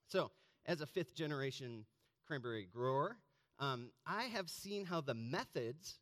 So, 0.09 0.31
as 0.67 0.81
a 0.81 0.87
fifth 0.87 1.15
generation 1.15 1.85
cranberry 2.27 2.67
grower, 2.73 3.17
um, 3.59 3.91
I 4.07 4.25
have 4.25 4.49
seen 4.49 4.85
how 4.85 5.01
the 5.01 5.15
methods 5.15 5.99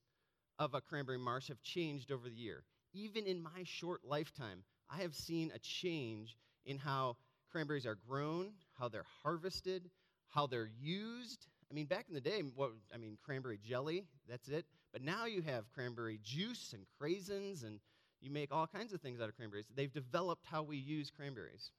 of 0.59 0.75
a 0.75 0.80
cranberry 0.80 1.18
marsh 1.18 1.49
have 1.49 1.62
changed 1.62 2.12
over 2.12 2.28
the 2.28 2.35
year. 2.35 2.64
Even 2.92 3.26
in 3.26 3.42
my 3.42 3.64
short 3.64 4.02
lifetime, 4.04 4.62
I 4.90 4.99
have 4.99 5.14
seen 5.14 5.50
a 5.54 5.59
change 5.59 6.37
in 6.64 6.78
how 6.78 7.16
cranberries 7.50 7.87
are 7.87 7.99
grown, 8.09 8.52
how 8.78 8.88
they're 8.88 9.06
harvested, 9.23 9.90
how 10.28 10.47
they're 10.47 10.71
used. 10.80 11.47
I 11.71 11.75
mean, 11.75 11.87
back 11.87 12.06
in 12.09 12.14
the 12.14 12.21
day, 12.21 12.40
what 12.54 12.73
I 12.92 12.99
mean, 12.99 13.16
cranberry 13.25 13.59
jelly, 13.62 14.06
that's 14.28 14.49
it. 14.49 14.66
But 14.92 15.02
now 15.02 15.26
you 15.26 15.42
have 15.42 15.73
cranberry 15.73 16.21
juice 16.23 16.73
and 16.73 16.85
craisins, 17.00 17.64
and 17.64 17.80
you 18.25 18.31
make 18.31 18.52
all 18.52 18.66
kinds 18.66 18.93
of 18.93 19.00
things 19.00 19.21
out 19.21 19.28
of 19.28 19.37
cranberries. 19.37 19.66
They've 19.75 19.93
developed 19.93 20.47
how 20.47 20.62
we 20.62 20.76
use 20.76 21.11
cranberries. 21.11 21.71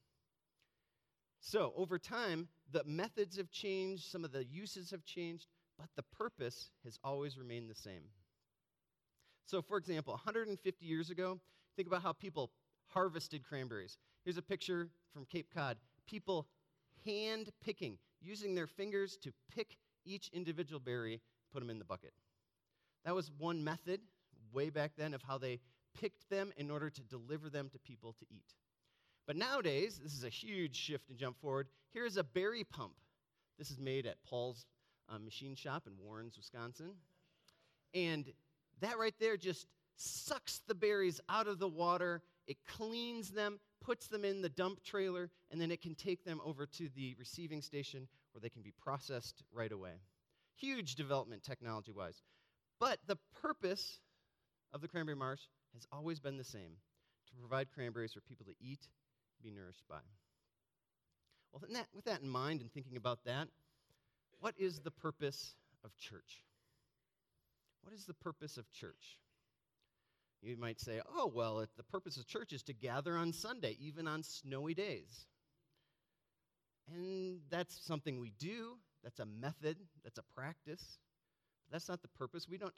So, 1.41 1.73
over 1.75 1.99
time, 1.99 2.47
the 2.71 2.83
methods 2.85 3.37
have 3.37 3.51
changed, 3.51 4.05
some 4.11 4.23
of 4.23 4.31
the 4.31 4.45
uses 4.45 4.91
have 4.91 5.03
changed, 5.03 5.47
but 5.77 5.89
the 5.95 6.03
purpose 6.03 6.69
has 6.83 6.97
always 7.03 7.37
remained 7.37 7.69
the 7.69 7.75
same. 7.75 8.03
So, 9.45 9.61
for 9.61 9.77
example, 9.77 10.13
150 10.13 10.85
years 10.85 11.09
ago, 11.09 11.39
think 11.75 11.87
about 11.87 12.01
how 12.01 12.13
people 12.13 12.51
harvested 12.87 13.43
cranberries. 13.43 13.97
Here's 14.23 14.37
a 14.37 14.41
picture 14.41 14.89
from 15.13 15.25
Cape 15.25 15.47
Cod. 15.53 15.77
People 16.07 16.47
hand 17.05 17.49
picking, 17.63 17.97
using 18.21 18.55
their 18.55 18.67
fingers 18.67 19.17
to 19.17 19.31
pick 19.53 19.77
each 20.03 20.29
individual 20.33 20.79
berry, 20.79 21.21
put 21.53 21.59
them 21.59 21.69
in 21.69 21.79
the 21.79 21.85
bucket. 21.85 22.13
That 23.03 23.13
was 23.13 23.31
one 23.37 23.63
method 23.63 24.01
way 24.51 24.69
back 24.69 24.93
then 24.97 25.13
of 25.13 25.21
how 25.21 25.37
they 25.37 25.59
picked 25.99 26.29
them 26.29 26.51
in 26.57 26.69
order 26.69 26.89
to 26.89 27.01
deliver 27.03 27.49
them 27.49 27.69
to 27.69 27.79
people 27.79 28.13
to 28.13 28.25
eat. 28.29 28.53
But 29.27 29.37
nowadays, 29.37 29.99
this 30.01 30.13
is 30.13 30.23
a 30.23 30.29
huge 30.29 30.75
shift 30.75 31.09
and 31.09 31.17
jump 31.17 31.39
forward. 31.39 31.67
Here's 31.93 32.17
a 32.17 32.23
berry 32.23 32.63
pump. 32.63 32.93
This 33.57 33.71
is 33.71 33.79
made 33.79 34.05
at 34.05 34.23
Paul's 34.23 34.65
uh, 35.09 35.17
machine 35.17 35.55
shop 35.55 35.83
in 35.87 35.93
Warrens, 35.97 36.37
Wisconsin. 36.37 36.91
And 37.93 38.31
that 38.81 38.99
right 38.99 39.15
there 39.19 39.37
just 39.37 39.67
sucks 39.95 40.61
the 40.67 40.75
berries 40.75 41.21
out 41.29 41.47
of 41.47 41.59
the 41.59 41.67
water. 41.67 42.21
It 42.47 42.57
cleans 42.67 43.31
them, 43.31 43.59
puts 43.81 44.07
them 44.07 44.25
in 44.25 44.41
the 44.41 44.49
dump 44.49 44.83
trailer, 44.83 45.31
and 45.49 45.59
then 45.59 45.71
it 45.71 45.81
can 45.81 45.95
take 45.95 46.23
them 46.23 46.41
over 46.45 46.65
to 46.65 46.89
the 46.95 47.15
receiving 47.17 47.61
station 47.61 48.07
where 48.33 48.41
they 48.41 48.49
can 48.49 48.61
be 48.61 48.73
processed 48.83 49.43
right 49.51 49.71
away. 49.71 49.93
Huge 50.57 50.95
development 50.95 51.43
technology 51.43 51.91
wise. 51.91 52.21
But 52.79 52.99
the 53.07 53.17
purpose 53.41 53.99
of 54.73 54.81
the 54.81 54.87
cranberry 54.87 55.15
marsh 55.15 55.41
has 55.75 55.87
always 55.91 56.19
been 56.19 56.37
the 56.37 56.43
same 56.43 56.77
to 57.27 57.35
provide 57.39 57.71
cranberries 57.73 58.13
for 58.13 58.21
people 58.21 58.45
to 58.45 58.55
eat, 58.59 58.87
be 59.43 59.51
nourished 59.51 59.83
by. 59.89 59.99
Well, 61.51 61.61
that, 61.71 61.87
with 61.93 62.05
that 62.05 62.21
in 62.21 62.29
mind 62.29 62.61
and 62.61 62.71
thinking 62.71 62.97
about 62.97 63.19
that, 63.25 63.47
what 64.39 64.55
is 64.57 64.79
the 64.79 64.91
purpose 64.91 65.55
of 65.83 65.95
church? 65.97 66.43
What 67.81 67.93
is 67.93 68.05
the 68.05 68.13
purpose 68.13 68.57
of 68.57 68.71
church? 68.71 69.19
You 70.41 70.57
might 70.57 70.79
say, 70.79 71.01
oh, 71.15 71.31
well, 71.33 71.59
it, 71.59 71.69
the 71.77 71.83
purpose 71.83 72.17
of 72.17 72.27
church 72.27 72.53
is 72.53 72.61
to 72.63 72.73
gather 72.73 73.17
on 73.17 73.33
Sunday, 73.33 73.77
even 73.79 74.07
on 74.07 74.23
snowy 74.23 74.73
days. 74.73 75.25
And 76.93 77.39
that's 77.49 77.79
something 77.85 78.19
we 78.19 78.31
do, 78.37 78.77
that's 79.03 79.19
a 79.19 79.25
method, 79.25 79.77
that's 80.03 80.19
a 80.19 80.23
practice. 80.35 80.99
But 81.65 81.73
that's 81.73 81.89
not 81.89 82.01
the 82.01 82.09
purpose. 82.09 82.47
We 82.47 82.57
don't 82.57 82.73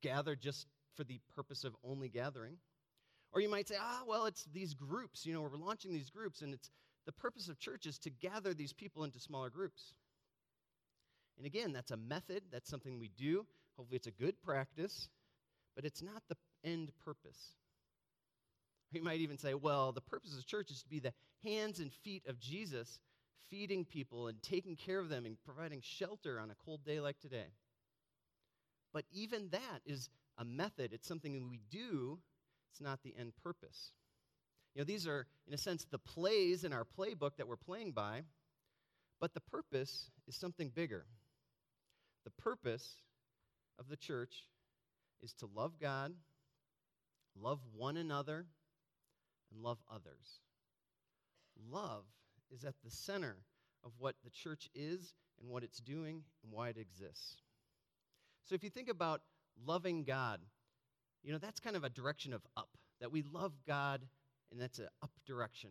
gather 0.00 0.34
just 0.34 0.66
for 0.96 1.04
the 1.04 1.20
purpose 1.34 1.64
of 1.64 1.74
only 1.84 2.08
gathering. 2.08 2.56
Or 3.32 3.40
you 3.40 3.48
might 3.48 3.68
say, 3.68 3.76
ah, 3.80 4.02
well, 4.06 4.26
it's 4.26 4.44
these 4.52 4.74
groups. 4.74 5.24
You 5.24 5.34
know, 5.34 5.40
we're 5.40 5.56
launching 5.56 5.92
these 5.92 6.10
groups, 6.10 6.42
and 6.42 6.52
it's 6.52 6.70
the 7.06 7.12
purpose 7.12 7.48
of 7.48 7.58
church 7.58 7.86
is 7.86 7.98
to 8.00 8.10
gather 8.10 8.54
these 8.54 8.72
people 8.72 9.04
into 9.04 9.18
smaller 9.18 9.50
groups. 9.50 9.94
And 11.38 11.46
again, 11.46 11.72
that's 11.72 11.90
a 11.90 11.96
method, 11.96 12.42
that's 12.52 12.68
something 12.68 12.98
we 12.98 13.10
do. 13.16 13.46
Hopefully, 13.76 13.96
it's 13.96 14.06
a 14.06 14.10
good 14.10 14.40
practice, 14.42 15.08
but 15.74 15.84
it's 15.84 16.02
not 16.02 16.22
the 16.28 16.36
end 16.62 16.92
purpose. 17.04 17.56
You 18.92 19.02
might 19.02 19.20
even 19.20 19.38
say, 19.38 19.54
well, 19.54 19.92
the 19.92 20.02
purpose 20.02 20.36
of 20.36 20.46
church 20.46 20.70
is 20.70 20.82
to 20.82 20.88
be 20.90 21.00
the 21.00 21.14
hands 21.42 21.80
and 21.80 21.90
feet 22.04 22.24
of 22.28 22.38
Jesus, 22.38 23.00
feeding 23.48 23.86
people 23.86 24.28
and 24.28 24.42
taking 24.42 24.76
care 24.76 24.98
of 24.98 25.08
them 25.08 25.24
and 25.24 25.36
providing 25.44 25.80
shelter 25.82 26.38
on 26.38 26.50
a 26.50 26.54
cold 26.66 26.84
day 26.84 27.00
like 27.00 27.18
today. 27.18 27.46
But 28.92 29.04
even 29.10 29.48
that 29.50 29.80
is 29.86 30.10
a 30.38 30.44
method, 30.44 30.92
it's 30.92 31.08
something 31.08 31.32
that 31.32 31.48
we 31.48 31.60
do, 31.70 32.18
it's 32.70 32.80
not 32.80 33.02
the 33.02 33.14
end 33.18 33.32
purpose. 33.42 33.92
You 34.74 34.80
know, 34.80 34.84
these 34.84 35.06
are, 35.06 35.26
in 35.46 35.54
a 35.54 35.58
sense, 35.58 35.86
the 35.90 35.98
plays 35.98 36.64
in 36.64 36.72
our 36.72 36.86
playbook 36.98 37.36
that 37.36 37.46
we're 37.46 37.56
playing 37.56 37.92
by, 37.92 38.22
but 39.20 39.34
the 39.34 39.40
purpose 39.40 40.10
is 40.26 40.36
something 40.36 40.70
bigger. 40.74 41.04
The 42.24 42.30
purpose 42.30 42.96
of 43.78 43.88
the 43.88 43.96
church 43.96 44.44
is 45.22 45.32
to 45.34 45.48
love 45.54 45.78
God, 45.80 46.12
love 47.40 47.60
one 47.76 47.96
another, 47.96 48.46
and 49.52 49.62
love 49.62 49.78
others. 49.90 50.40
Love 51.70 52.04
is 52.50 52.64
at 52.64 52.74
the 52.84 52.90
center 52.90 53.36
of 53.84 53.92
what 53.98 54.14
the 54.24 54.30
church 54.30 54.68
is 54.74 55.14
and 55.40 55.50
what 55.50 55.62
it's 55.62 55.78
doing 55.78 56.22
and 56.42 56.52
why 56.52 56.68
it 56.68 56.78
exists. 56.78 57.36
So 58.44 58.54
if 58.54 58.64
you 58.64 58.70
think 58.70 58.88
about 58.88 59.20
loving 59.66 60.04
God, 60.04 60.40
you 61.22 61.32
know, 61.32 61.38
that's 61.38 61.60
kind 61.60 61.76
of 61.76 61.84
a 61.84 61.90
direction 61.90 62.32
of 62.32 62.42
up, 62.56 62.68
that 63.00 63.12
we 63.12 63.22
love 63.22 63.52
God, 63.66 64.02
and 64.50 64.60
that's 64.60 64.78
an 64.78 64.88
up 65.02 65.12
direction. 65.26 65.70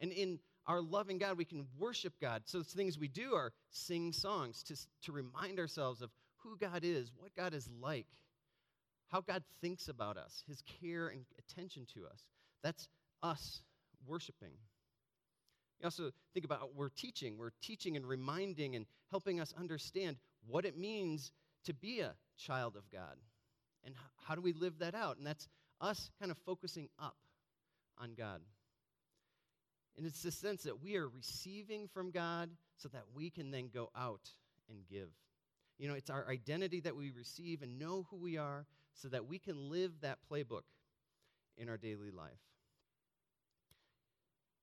And 0.00 0.12
in 0.12 0.38
our 0.66 0.80
loving 0.80 1.18
God, 1.18 1.38
we 1.38 1.44
can 1.44 1.66
worship 1.78 2.14
God. 2.20 2.42
So 2.44 2.58
the 2.58 2.64
things 2.64 2.98
we 2.98 3.08
do 3.08 3.34
are 3.34 3.52
sing 3.70 4.12
songs 4.12 4.62
to, 4.64 4.76
to 5.04 5.12
remind 5.12 5.58
ourselves 5.58 6.02
of 6.02 6.10
who 6.38 6.56
God 6.58 6.82
is, 6.84 7.10
what 7.16 7.34
God 7.34 7.54
is 7.54 7.68
like, 7.80 8.06
how 9.08 9.20
God 9.20 9.42
thinks 9.60 9.88
about 9.88 10.16
us, 10.16 10.42
his 10.46 10.62
care 10.80 11.08
and 11.08 11.24
attention 11.38 11.86
to 11.94 12.06
us. 12.06 12.26
That's 12.62 12.88
us 13.22 13.62
worshiping. 14.06 14.52
You 15.80 15.84
also 15.84 16.10
think 16.32 16.44
about 16.44 16.74
we're 16.74 16.88
teaching. 16.88 17.36
We're 17.38 17.50
teaching 17.62 17.96
and 17.96 18.06
reminding 18.06 18.76
and 18.76 18.86
helping 19.10 19.40
us 19.40 19.54
understand 19.58 20.16
what 20.46 20.64
it 20.64 20.76
means 20.76 21.32
to 21.66 21.74
be 21.74 22.00
a 22.00 22.14
child 22.36 22.76
of 22.76 22.90
God. 22.90 23.16
And 23.84 23.94
how 24.26 24.34
do 24.34 24.40
we 24.40 24.52
live 24.52 24.78
that 24.80 24.94
out? 24.94 25.18
And 25.18 25.26
that's 25.26 25.48
us 25.80 26.10
kind 26.18 26.30
of 26.30 26.38
focusing 26.38 26.88
up 26.98 27.16
on 27.98 28.14
God. 28.16 28.40
And 29.96 30.06
it's 30.06 30.22
the 30.22 30.30
sense 30.30 30.64
that 30.64 30.82
we 30.82 30.96
are 30.96 31.08
receiving 31.08 31.88
from 31.88 32.10
God 32.10 32.50
so 32.76 32.88
that 32.88 33.04
we 33.14 33.30
can 33.30 33.50
then 33.50 33.70
go 33.72 33.90
out 33.96 34.30
and 34.68 34.78
give. 34.90 35.08
You 35.78 35.88
know, 35.88 35.94
it's 35.94 36.10
our 36.10 36.26
identity 36.28 36.80
that 36.80 36.96
we 36.96 37.10
receive 37.10 37.62
and 37.62 37.78
know 37.78 38.06
who 38.10 38.16
we 38.16 38.36
are 38.36 38.66
so 38.94 39.08
that 39.08 39.26
we 39.26 39.38
can 39.38 39.70
live 39.70 39.92
that 40.02 40.18
playbook 40.30 40.62
in 41.56 41.68
our 41.68 41.76
daily 41.76 42.10
life. 42.10 42.32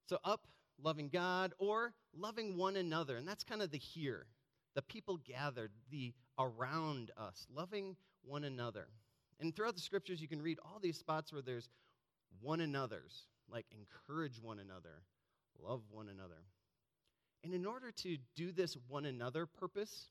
So, 0.09 0.17
up, 0.23 0.47
loving 0.81 1.09
God, 1.09 1.53
or 1.57 1.93
loving 2.15 2.57
one 2.57 2.75
another. 2.75 3.15
And 3.15 3.27
that's 3.27 3.43
kind 3.43 3.61
of 3.61 3.71
the 3.71 3.77
here 3.77 4.27
the 4.75 4.81
people 4.81 5.17
gathered, 5.17 5.71
the 5.91 6.13
around 6.39 7.11
us, 7.17 7.47
loving 7.53 7.95
one 8.23 8.43
another. 8.43 8.87
And 9.39 9.55
throughout 9.55 9.75
the 9.75 9.81
scriptures, 9.81 10.21
you 10.21 10.27
can 10.27 10.41
read 10.41 10.59
all 10.63 10.79
these 10.81 10.97
spots 10.97 11.31
where 11.33 11.41
there's 11.41 11.69
one 12.41 12.61
another's, 12.61 13.27
like 13.49 13.65
encourage 13.71 14.41
one 14.41 14.59
another, 14.59 15.03
love 15.61 15.81
one 15.91 16.09
another. 16.09 16.41
And 17.43 17.53
in 17.53 17.65
order 17.65 17.91
to 18.03 18.17
do 18.35 18.51
this 18.51 18.77
one 18.87 19.05
another 19.05 19.45
purpose, 19.45 20.07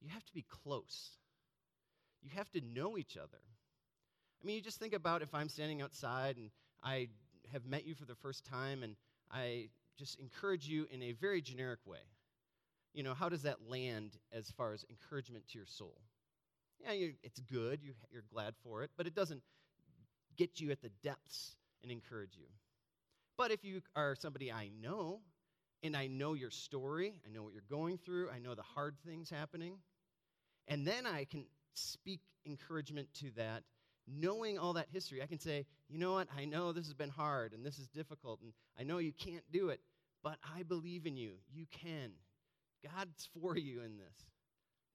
you 0.00 0.08
have 0.08 0.24
to 0.24 0.32
be 0.32 0.44
close. 0.64 1.10
You 2.22 2.30
have 2.34 2.50
to 2.50 2.60
know 2.60 2.98
each 2.98 3.16
other. 3.16 3.38
I 4.42 4.46
mean, 4.46 4.56
you 4.56 4.62
just 4.62 4.78
think 4.78 4.94
about 4.94 5.22
if 5.22 5.34
I'm 5.34 5.48
standing 5.48 5.82
outside 5.82 6.36
and 6.36 6.50
I 6.82 7.08
have 7.52 7.66
met 7.66 7.86
you 7.86 7.94
for 7.94 8.06
the 8.06 8.14
first 8.14 8.44
time 8.44 8.82
and 8.82 8.96
I 9.30 9.68
just 9.96 10.18
encourage 10.18 10.66
you 10.66 10.86
in 10.90 11.02
a 11.02 11.12
very 11.12 11.42
generic 11.42 11.80
way 11.86 12.00
you 12.92 13.02
know, 13.02 13.14
how 13.14 13.28
does 13.28 13.42
that 13.42 13.68
land 13.68 14.16
as 14.32 14.50
far 14.50 14.72
as 14.72 14.84
encouragement 14.90 15.48
to 15.48 15.58
your 15.58 15.66
soul? 15.66 16.00
Yeah, 16.80 16.92
you, 16.92 17.14
it's 17.22 17.40
good, 17.40 17.82
you, 17.82 17.92
you're 18.10 18.24
glad 18.32 18.54
for 18.62 18.82
it, 18.82 18.90
but 18.96 19.06
it 19.06 19.14
doesn't 19.14 19.42
get 20.36 20.60
you 20.60 20.70
at 20.70 20.80
the 20.80 20.90
depths 21.02 21.56
and 21.82 21.92
encourage 21.92 22.36
you. 22.36 22.46
But 23.36 23.50
if 23.50 23.64
you 23.64 23.82
are 23.94 24.14
somebody 24.14 24.50
I 24.50 24.70
know 24.80 25.20
and 25.82 25.96
I 25.96 26.06
know 26.06 26.34
your 26.34 26.50
story. 26.50 27.14
I 27.26 27.30
know 27.32 27.42
what 27.42 27.52
you're 27.52 27.62
going 27.70 27.98
through. 27.98 28.30
I 28.30 28.38
know 28.38 28.54
the 28.54 28.62
hard 28.62 28.96
things 29.06 29.30
happening. 29.30 29.78
And 30.68 30.86
then 30.86 31.06
I 31.06 31.24
can 31.24 31.46
speak 31.74 32.20
encouragement 32.46 33.08
to 33.20 33.30
that, 33.36 33.62
knowing 34.06 34.58
all 34.58 34.74
that 34.74 34.88
history. 34.92 35.22
I 35.22 35.26
can 35.26 35.38
say, 35.38 35.66
you 35.88 35.98
know 35.98 36.12
what? 36.14 36.28
I 36.36 36.44
know 36.44 36.72
this 36.72 36.86
has 36.86 36.94
been 36.94 37.10
hard 37.10 37.52
and 37.52 37.64
this 37.64 37.78
is 37.78 37.88
difficult, 37.88 38.40
and 38.42 38.52
I 38.78 38.82
know 38.82 38.98
you 38.98 39.12
can't 39.12 39.44
do 39.50 39.70
it, 39.70 39.80
but 40.22 40.36
I 40.56 40.62
believe 40.62 41.06
in 41.06 41.16
you. 41.16 41.32
You 41.52 41.66
can. 41.70 42.12
God's 42.84 43.28
for 43.40 43.56
you 43.56 43.82
in 43.82 43.98
this. 43.98 44.26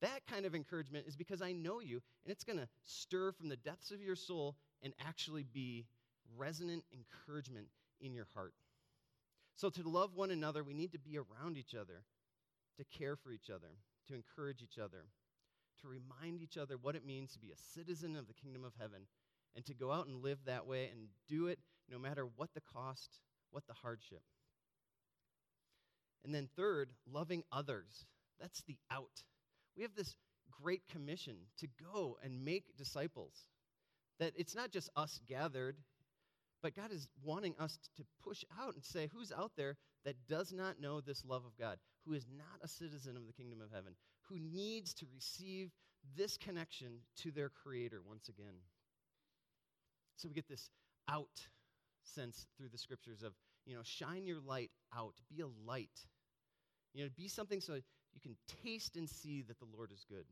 That 0.01 0.25
kind 0.29 0.45
of 0.45 0.53
encouragement 0.53 1.05
is 1.07 1.15
because 1.15 1.41
I 1.41 1.51
know 1.51 1.79
you, 1.79 2.01
and 2.23 2.31
it's 2.31 2.43
going 2.43 2.59
to 2.59 2.67
stir 2.83 3.31
from 3.31 3.49
the 3.49 3.55
depths 3.55 3.91
of 3.91 4.01
your 4.01 4.15
soul 4.15 4.55
and 4.83 4.93
actually 5.05 5.43
be 5.43 5.85
resonant 6.37 6.83
encouragement 6.93 7.67
in 8.01 8.13
your 8.13 8.27
heart. 8.33 8.53
So, 9.55 9.69
to 9.69 9.87
love 9.87 10.15
one 10.15 10.31
another, 10.31 10.63
we 10.63 10.73
need 10.73 10.91
to 10.91 10.99
be 10.99 11.17
around 11.17 11.57
each 11.57 11.73
other, 11.73 12.03
to 12.77 12.83
care 12.97 13.15
for 13.15 13.31
each 13.31 13.49
other, 13.49 13.79
to 14.09 14.13
encourage 14.13 14.61
each 14.61 14.77
other, 14.77 15.05
to 15.81 15.87
remind 15.87 16.41
each 16.41 16.57
other 16.57 16.77
what 16.77 16.95
it 16.95 17.05
means 17.05 17.31
to 17.33 17.39
be 17.39 17.51
a 17.51 17.79
citizen 17.79 18.17
of 18.17 18.27
the 18.27 18.33
kingdom 18.33 18.65
of 18.65 18.73
heaven, 18.79 19.07
and 19.55 19.65
to 19.65 19.73
go 19.73 19.91
out 19.91 20.07
and 20.07 20.21
live 20.21 20.39
that 20.45 20.67
way 20.67 20.89
and 20.91 21.07
do 21.29 21.47
it 21.47 21.59
no 21.89 21.97
matter 21.97 22.27
what 22.35 22.53
the 22.53 22.61
cost, 22.61 23.19
what 23.51 23.65
the 23.67 23.73
hardship. 23.73 24.21
And 26.25 26.33
then, 26.33 26.49
third, 26.57 26.89
loving 27.09 27.43
others. 27.51 28.05
That's 28.41 28.61
the 28.63 28.77
out. 28.91 29.23
We 29.77 29.83
have 29.83 29.95
this 29.95 30.15
great 30.61 30.81
commission 30.91 31.35
to 31.59 31.67
go 31.93 32.17
and 32.23 32.43
make 32.43 32.75
disciples. 32.77 33.33
That 34.19 34.33
it's 34.35 34.55
not 34.55 34.71
just 34.71 34.89
us 34.95 35.19
gathered 35.27 35.77
but 36.65 36.75
God 36.75 36.91
is 36.91 37.07
wanting 37.23 37.53
us 37.59 37.77
to 37.95 38.03
push 38.23 38.43
out 38.59 38.73
and 38.73 38.83
say, 38.83 39.07
who's 39.13 39.31
out 39.31 39.51
there 39.55 39.77
that 40.03 40.15
does 40.27 40.51
not 40.51 40.81
know 40.81 40.99
this 40.99 41.23
love 41.23 41.45
of 41.45 41.55
God, 41.59 41.77
who 42.07 42.13
is 42.13 42.25
not 42.35 42.59
a 42.63 42.67
citizen 42.67 43.15
of 43.15 43.27
the 43.27 43.33
kingdom 43.33 43.61
of 43.61 43.69
heaven, 43.71 43.93
who 44.27 44.39
needs 44.39 44.91
to 44.95 45.05
receive 45.13 45.69
this 46.17 46.37
connection 46.37 46.93
to 47.17 47.29
their 47.29 47.49
Creator 47.49 48.01
once 48.03 48.29
again? 48.29 48.55
So 50.15 50.27
we 50.27 50.33
get 50.33 50.49
this 50.49 50.71
out 51.07 51.47
sense 52.01 52.47
through 52.57 52.69
the 52.69 52.79
scriptures 52.79 53.21
of, 53.21 53.33
you 53.67 53.75
know, 53.75 53.83
shine 53.83 54.25
your 54.25 54.39
light 54.39 54.71
out, 54.97 55.13
be 55.29 55.41
a 55.41 55.47
light. 55.67 56.07
You 56.95 57.03
know, 57.03 57.09
be 57.15 57.27
something 57.27 57.59
so 57.59 57.73
you 57.75 58.21
can 58.21 58.37
taste 58.63 58.95
and 58.95 59.09
see 59.09 59.43
that 59.43 59.59
the 59.59 59.67
Lord 59.75 59.91
is 59.91 60.05
good. 60.09 60.25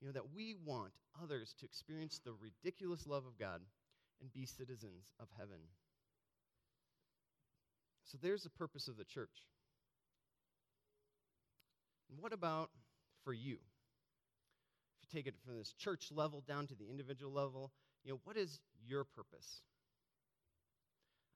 You 0.00 0.08
know, 0.08 0.12
that 0.12 0.34
we 0.34 0.54
want 0.66 0.92
others 1.22 1.54
to 1.60 1.64
experience 1.64 2.20
the 2.22 2.34
ridiculous 2.34 3.06
love 3.06 3.24
of 3.24 3.38
God 3.38 3.62
and 4.20 4.32
be 4.32 4.44
citizens 4.44 5.06
of 5.18 5.28
heaven. 5.38 5.58
So 8.04 8.18
there's 8.20 8.42
the 8.42 8.50
purpose 8.50 8.88
of 8.88 8.98
the 8.98 9.04
church. 9.04 9.48
And 12.10 12.20
what 12.20 12.34
about 12.34 12.68
for 13.24 13.32
you? 13.32 13.54
If 13.54 15.08
you 15.14 15.18
take 15.18 15.26
it 15.26 15.34
from 15.46 15.56
this 15.56 15.72
church 15.72 16.08
level 16.12 16.42
down 16.46 16.66
to 16.66 16.74
the 16.74 16.90
individual 16.90 17.32
level, 17.32 17.72
you 18.04 18.12
know, 18.12 18.20
what 18.24 18.36
is 18.36 18.60
your 18.86 19.04
purpose? 19.04 19.62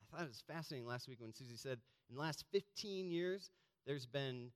I 0.03 0.17
thought 0.17 0.25
it 0.25 0.29
was 0.29 0.45
fascinating 0.47 0.87
last 0.87 1.09
week 1.09 1.21
when 1.21 1.33
Susie 1.33 1.57
said 1.57 1.79
in 2.11 2.17
the 2.17 2.21
last 2.21 2.45
15 2.53 3.11
years, 3.11 3.51
there's 3.87 4.07
been 4.07 4.51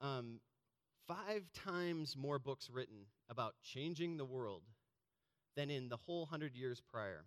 um, 0.00 0.40
five 1.06 1.44
times 1.52 2.16
more 2.16 2.38
books 2.38 2.68
written 2.70 3.06
about 3.30 3.54
changing 3.62 4.16
the 4.16 4.24
world 4.24 4.62
than 5.56 5.70
in 5.70 5.88
the 5.88 5.96
whole 5.96 6.26
hundred 6.26 6.54
years 6.54 6.80
prior. 6.80 7.24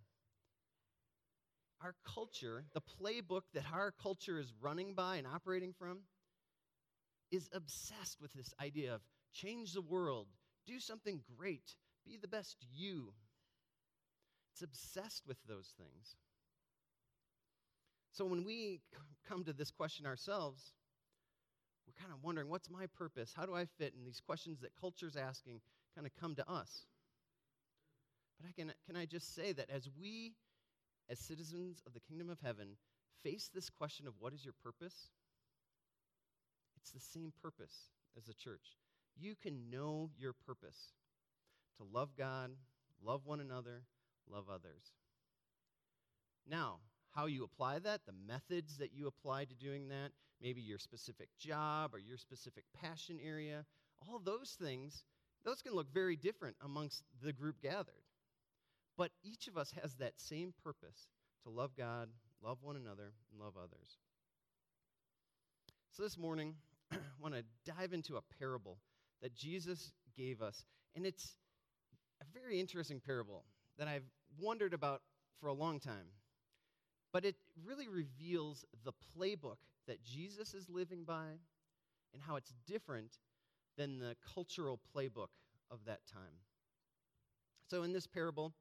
Our 1.81 1.95
culture, 2.05 2.65
the 2.73 2.81
playbook 2.81 3.43
that 3.53 3.65
our 3.73 3.91
culture 3.91 4.39
is 4.39 4.53
running 4.61 4.93
by 4.93 5.17
and 5.17 5.27
operating 5.27 5.73
from, 5.77 5.99
is 7.31 7.49
obsessed 7.53 8.21
with 8.21 8.33
this 8.33 8.53
idea 8.61 8.93
of 8.95 9.01
change 9.33 9.73
the 9.73 9.81
world, 9.81 10.27
do 10.65 10.79
something 10.79 11.21
great, 11.37 11.75
be 12.05 12.17
the 12.17 12.27
best 12.27 12.57
you. 12.73 13.13
It's 14.53 14.61
obsessed 14.61 15.23
with 15.27 15.37
those 15.47 15.73
things. 15.77 16.15
So 18.13 18.25
when 18.25 18.45
we 18.45 18.79
come 19.27 19.43
to 19.43 19.53
this 19.53 19.71
question 19.71 20.05
ourselves, 20.05 20.73
we're 21.85 22.01
kind 22.01 22.13
of 22.13 22.23
wondering 22.23 22.49
what's 22.49 22.69
my 22.69 22.87
purpose? 22.97 23.33
How 23.35 23.45
do 23.45 23.55
I 23.55 23.65
fit? 23.77 23.93
And 23.95 24.05
these 24.05 24.21
questions 24.25 24.59
that 24.61 24.71
culture's 24.79 25.15
asking 25.15 25.61
kind 25.95 26.07
of 26.07 26.13
come 26.19 26.35
to 26.35 26.49
us. 26.49 26.85
But 28.39 28.49
I 28.49 28.51
can, 28.51 28.73
can 28.85 28.95
I 28.95 29.05
just 29.05 29.35
say 29.35 29.53
that 29.53 29.69
as 29.69 29.89
we, 29.99 30.33
as 31.09 31.19
citizens 31.19 31.81
of 31.85 31.93
the 31.93 31.99
kingdom 31.99 32.29
of 32.29 32.39
heaven, 32.43 32.69
face 33.23 33.49
this 33.53 33.69
question 33.69 34.07
of 34.07 34.13
what 34.19 34.33
is 34.33 34.43
your 34.43 34.53
purpose, 34.63 35.09
it's 36.77 36.91
the 36.91 36.99
same 36.99 37.31
purpose 37.41 37.89
as 38.17 38.25
the 38.25 38.33
church. 38.33 38.77
You 39.17 39.35
can 39.41 39.69
know 39.69 40.09
your 40.17 40.33
purpose 40.33 40.91
to 41.77 41.83
love 41.83 42.09
God, 42.17 42.51
love 43.03 43.21
one 43.25 43.39
another, 43.39 43.83
love 44.29 44.45
others. 44.49 44.91
Now, 46.47 46.79
how 47.15 47.27
you 47.27 47.43
apply 47.43 47.79
that, 47.79 48.01
the 48.05 48.13
methods 48.27 48.77
that 48.77 48.93
you 48.93 49.07
apply 49.07 49.45
to 49.45 49.55
doing 49.55 49.87
that, 49.87 50.11
maybe 50.41 50.61
your 50.61 50.79
specific 50.79 51.29
job 51.39 51.93
or 51.93 51.99
your 51.99 52.17
specific 52.17 52.65
passion 52.81 53.17
area, 53.25 53.65
all 54.01 54.19
those 54.19 54.57
things, 54.59 55.03
those 55.45 55.61
can 55.61 55.73
look 55.73 55.93
very 55.93 56.15
different 56.15 56.55
amongst 56.63 57.03
the 57.23 57.31
group 57.31 57.61
gathered. 57.61 58.03
But 58.97 59.11
each 59.23 59.47
of 59.47 59.57
us 59.57 59.73
has 59.81 59.95
that 59.95 60.13
same 60.17 60.53
purpose 60.63 61.07
to 61.43 61.49
love 61.49 61.71
God, 61.77 62.09
love 62.43 62.57
one 62.61 62.75
another, 62.75 63.13
and 63.31 63.39
love 63.39 63.53
others. 63.57 63.97
So 65.91 66.03
this 66.03 66.17
morning, 66.17 66.55
I 66.91 66.97
want 67.21 67.35
to 67.35 67.43
dive 67.65 67.93
into 67.93 68.17
a 68.17 68.21
parable 68.39 68.77
that 69.21 69.33
Jesus 69.33 69.93
gave 70.17 70.41
us. 70.41 70.65
And 70.95 71.05
it's 71.05 71.35
a 72.21 72.25
very 72.37 72.59
interesting 72.59 72.99
parable 72.99 73.43
that 73.77 73.87
I've 73.87 74.03
wondered 74.39 74.73
about 74.73 75.01
for 75.39 75.47
a 75.47 75.53
long 75.53 75.79
time. 75.79 76.07
But 77.15 77.23
it 77.23 77.37
really 77.63 77.87
reveals 77.87 78.65
the 78.83 78.91
playbook 78.91 79.59
that 79.87 80.03
Jesus 80.03 80.53
is 80.53 80.69
living 80.69 81.05
by 81.05 81.27
and 82.13 82.21
how 82.21 82.35
it's 82.35 82.53
different 82.67 83.19
than 83.77 83.99
the 83.99 84.17
cultural 84.33 84.81
playbook 84.93 85.29
of 85.71 85.79
that 85.85 86.01
time. 86.11 86.43
So, 87.69 87.83
in 87.83 87.93
this 87.93 88.05
parable, 88.05 88.53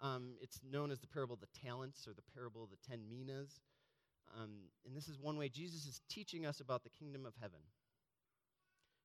um, 0.00 0.34
it's 0.40 0.60
known 0.62 0.92
as 0.92 1.00
the 1.00 1.08
parable 1.08 1.34
of 1.34 1.40
the 1.40 1.48
talents 1.60 2.06
or 2.06 2.14
the 2.14 2.22
parable 2.32 2.62
of 2.62 2.70
the 2.70 2.76
ten 2.88 3.00
minas. 3.10 3.58
Um, 4.40 4.52
and 4.86 4.96
this 4.96 5.08
is 5.08 5.18
one 5.18 5.36
way 5.36 5.48
Jesus 5.48 5.84
is 5.84 6.00
teaching 6.08 6.46
us 6.46 6.60
about 6.60 6.84
the 6.84 6.90
kingdom 6.90 7.26
of 7.26 7.34
heaven. 7.40 7.58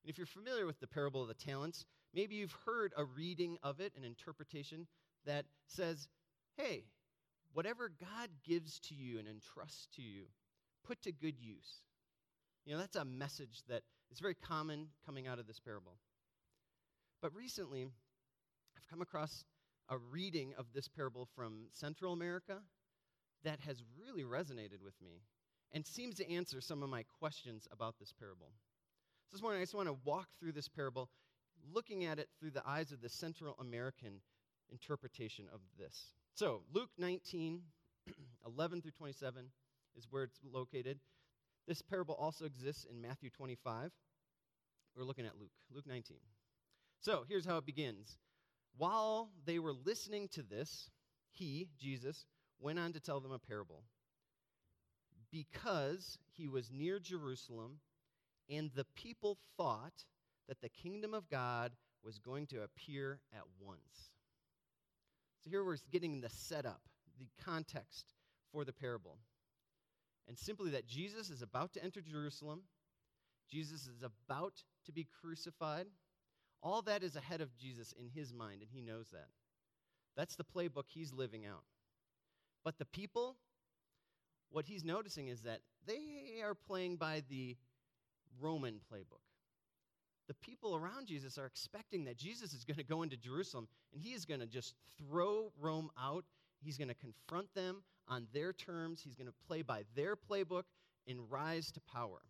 And 0.03 0.11
if 0.11 0.19
you're 0.19 0.27
familiar 0.27 0.67
with 0.67 0.79
the 0.79 0.85
parable 0.85 1.23
of 1.23 1.27
the 1.27 1.33
talents, 1.33 1.87
maybe 2.13 2.35
you've 2.35 2.55
heard 2.67 2.93
a 2.95 3.03
reading 3.03 3.57
of 3.63 3.79
it, 3.79 3.93
an 3.97 4.03
interpretation 4.03 4.85
that 5.25 5.45
says, 5.65 6.07
hey, 6.55 6.83
whatever 7.53 7.89
God 7.89 8.29
gives 8.45 8.79
to 8.81 8.95
you 8.95 9.19
and 9.19 9.27
entrusts 9.27 9.87
to 9.95 10.01
you, 10.01 10.25
put 10.85 11.01
to 11.03 11.11
good 11.11 11.39
use. 11.39 11.81
You 12.65 12.73
know, 12.73 12.79
that's 12.79 12.95
a 12.95 13.05
message 13.05 13.61
that 13.67 13.83
is 14.11 14.19
very 14.19 14.35
common 14.35 14.87
coming 15.05 15.27
out 15.27 15.39
of 15.39 15.47
this 15.47 15.59
parable. 15.59 15.97
But 17.21 17.33
recently, 17.35 17.83
I've 18.75 18.87
come 18.89 19.01
across 19.01 19.43
a 19.89 19.97
reading 19.97 20.53
of 20.57 20.67
this 20.73 20.87
parable 20.87 21.27
from 21.35 21.67
Central 21.73 22.13
America 22.13 22.59
that 23.43 23.59
has 23.61 23.83
really 23.99 24.23
resonated 24.23 24.81
with 24.83 24.93
me 25.01 25.21
and 25.71 25.85
seems 25.85 26.15
to 26.15 26.31
answer 26.31 26.61
some 26.61 26.83
of 26.83 26.89
my 26.89 27.03
questions 27.19 27.67
about 27.71 27.95
this 27.99 28.13
parable. 28.17 28.51
So 29.27 29.37
this 29.37 29.41
morning, 29.41 29.61
I 29.61 29.63
just 29.63 29.73
want 29.73 29.87
to 29.87 29.97
walk 30.03 30.27
through 30.39 30.51
this 30.51 30.67
parable, 30.67 31.09
looking 31.73 32.05
at 32.05 32.19
it 32.19 32.29
through 32.39 32.51
the 32.51 32.67
eyes 32.67 32.91
of 32.91 33.01
the 33.01 33.09
Central 33.09 33.55
American 33.59 34.21
interpretation 34.71 35.45
of 35.53 35.61
this. 35.77 36.11
So, 36.33 36.63
Luke 36.73 36.89
19, 36.97 37.61
11 38.45 38.81
through 38.81 38.91
27 38.91 39.45
is 39.97 40.07
where 40.09 40.23
it's 40.23 40.39
located. 40.43 40.99
This 41.67 41.81
parable 41.81 42.15
also 42.15 42.45
exists 42.45 42.85
in 42.89 43.01
Matthew 43.01 43.29
25. 43.29 43.91
We're 44.95 45.03
looking 45.03 45.25
at 45.25 45.37
Luke, 45.39 45.51
Luke 45.73 45.87
19. 45.87 46.17
So, 47.01 47.25
here's 47.27 47.45
how 47.45 47.57
it 47.57 47.65
begins. 47.65 48.17
While 48.77 49.29
they 49.45 49.59
were 49.59 49.73
listening 49.73 50.29
to 50.29 50.43
this, 50.43 50.89
he, 51.31 51.67
Jesus, 51.77 52.25
went 52.59 52.79
on 52.79 52.93
to 52.93 52.99
tell 52.99 53.19
them 53.19 53.31
a 53.31 53.39
parable. 53.39 53.83
Because 55.31 56.17
he 56.33 56.47
was 56.47 56.71
near 56.71 56.99
Jerusalem, 56.99 57.79
and 58.49 58.71
the 58.75 58.85
people 58.95 59.37
thought 59.57 60.05
that 60.47 60.61
the 60.61 60.69
kingdom 60.69 61.13
of 61.13 61.29
God 61.29 61.71
was 62.03 62.19
going 62.19 62.47
to 62.47 62.63
appear 62.63 63.19
at 63.33 63.43
once. 63.59 64.10
So 65.43 65.49
here 65.49 65.63
we're 65.63 65.77
getting 65.91 66.21
the 66.21 66.29
setup, 66.29 66.81
the 67.19 67.27
context 67.43 68.13
for 68.51 68.63
the 68.63 68.73
parable. 68.73 69.17
And 70.27 70.37
simply 70.37 70.71
that 70.71 70.87
Jesus 70.87 71.29
is 71.29 71.41
about 71.41 71.73
to 71.73 71.83
enter 71.83 72.01
Jerusalem, 72.01 72.61
Jesus 73.49 73.87
is 73.87 74.03
about 74.03 74.53
to 74.85 74.91
be 74.91 75.07
crucified, 75.21 75.87
all 76.61 76.81
that 76.83 77.03
is 77.03 77.15
ahead 77.15 77.41
of 77.41 77.57
Jesus 77.57 77.93
in 77.99 78.07
his 78.07 78.33
mind, 78.33 78.61
and 78.61 78.69
he 78.71 78.81
knows 78.81 79.07
that. 79.11 79.27
That's 80.15 80.35
the 80.35 80.43
playbook 80.43 80.85
he's 80.87 81.13
living 81.13 81.45
out. 81.45 81.63
But 82.63 82.77
the 82.77 82.85
people 82.85 83.37
what 84.51 84.65
he's 84.65 84.83
noticing 84.83 85.29
is 85.29 85.41
that 85.41 85.61
they 85.87 86.41
are 86.43 86.53
playing 86.53 86.97
by 86.97 87.23
the 87.29 87.55
Roman 88.39 88.81
playbook. 88.91 89.23
The 90.31 90.35
people 90.35 90.77
around 90.77 91.07
Jesus 91.07 91.37
are 91.37 91.45
expecting 91.45 92.05
that 92.05 92.15
Jesus 92.15 92.53
is 92.53 92.63
going 92.63 92.77
to 92.77 92.85
go 92.85 93.01
into 93.01 93.17
Jerusalem 93.17 93.67
and 93.91 94.01
he 94.01 94.13
is 94.13 94.23
going 94.23 94.39
to 94.39 94.45
just 94.45 94.75
throw 94.97 95.51
Rome 95.59 95.89
out. 96.01 96.23
He's 96.63 96.77
going 96.77 96.87
to 96.87 96.93
confront 96.93 97.53
them 97.53 97.83
on 98.07 98.27
their 98.33 98.53
terms. 98.53 99.01
He's 99.03 99.17
going 99.17 99.27
to 99.27 99.33
play 99.45 99.61
by 99.61 99.83
their 99.93 100.15
playbook 100.15 100.63
and 101.05 101.29
rise 101.29 101.69
to 101.73 101.81
power. 101.81 102.21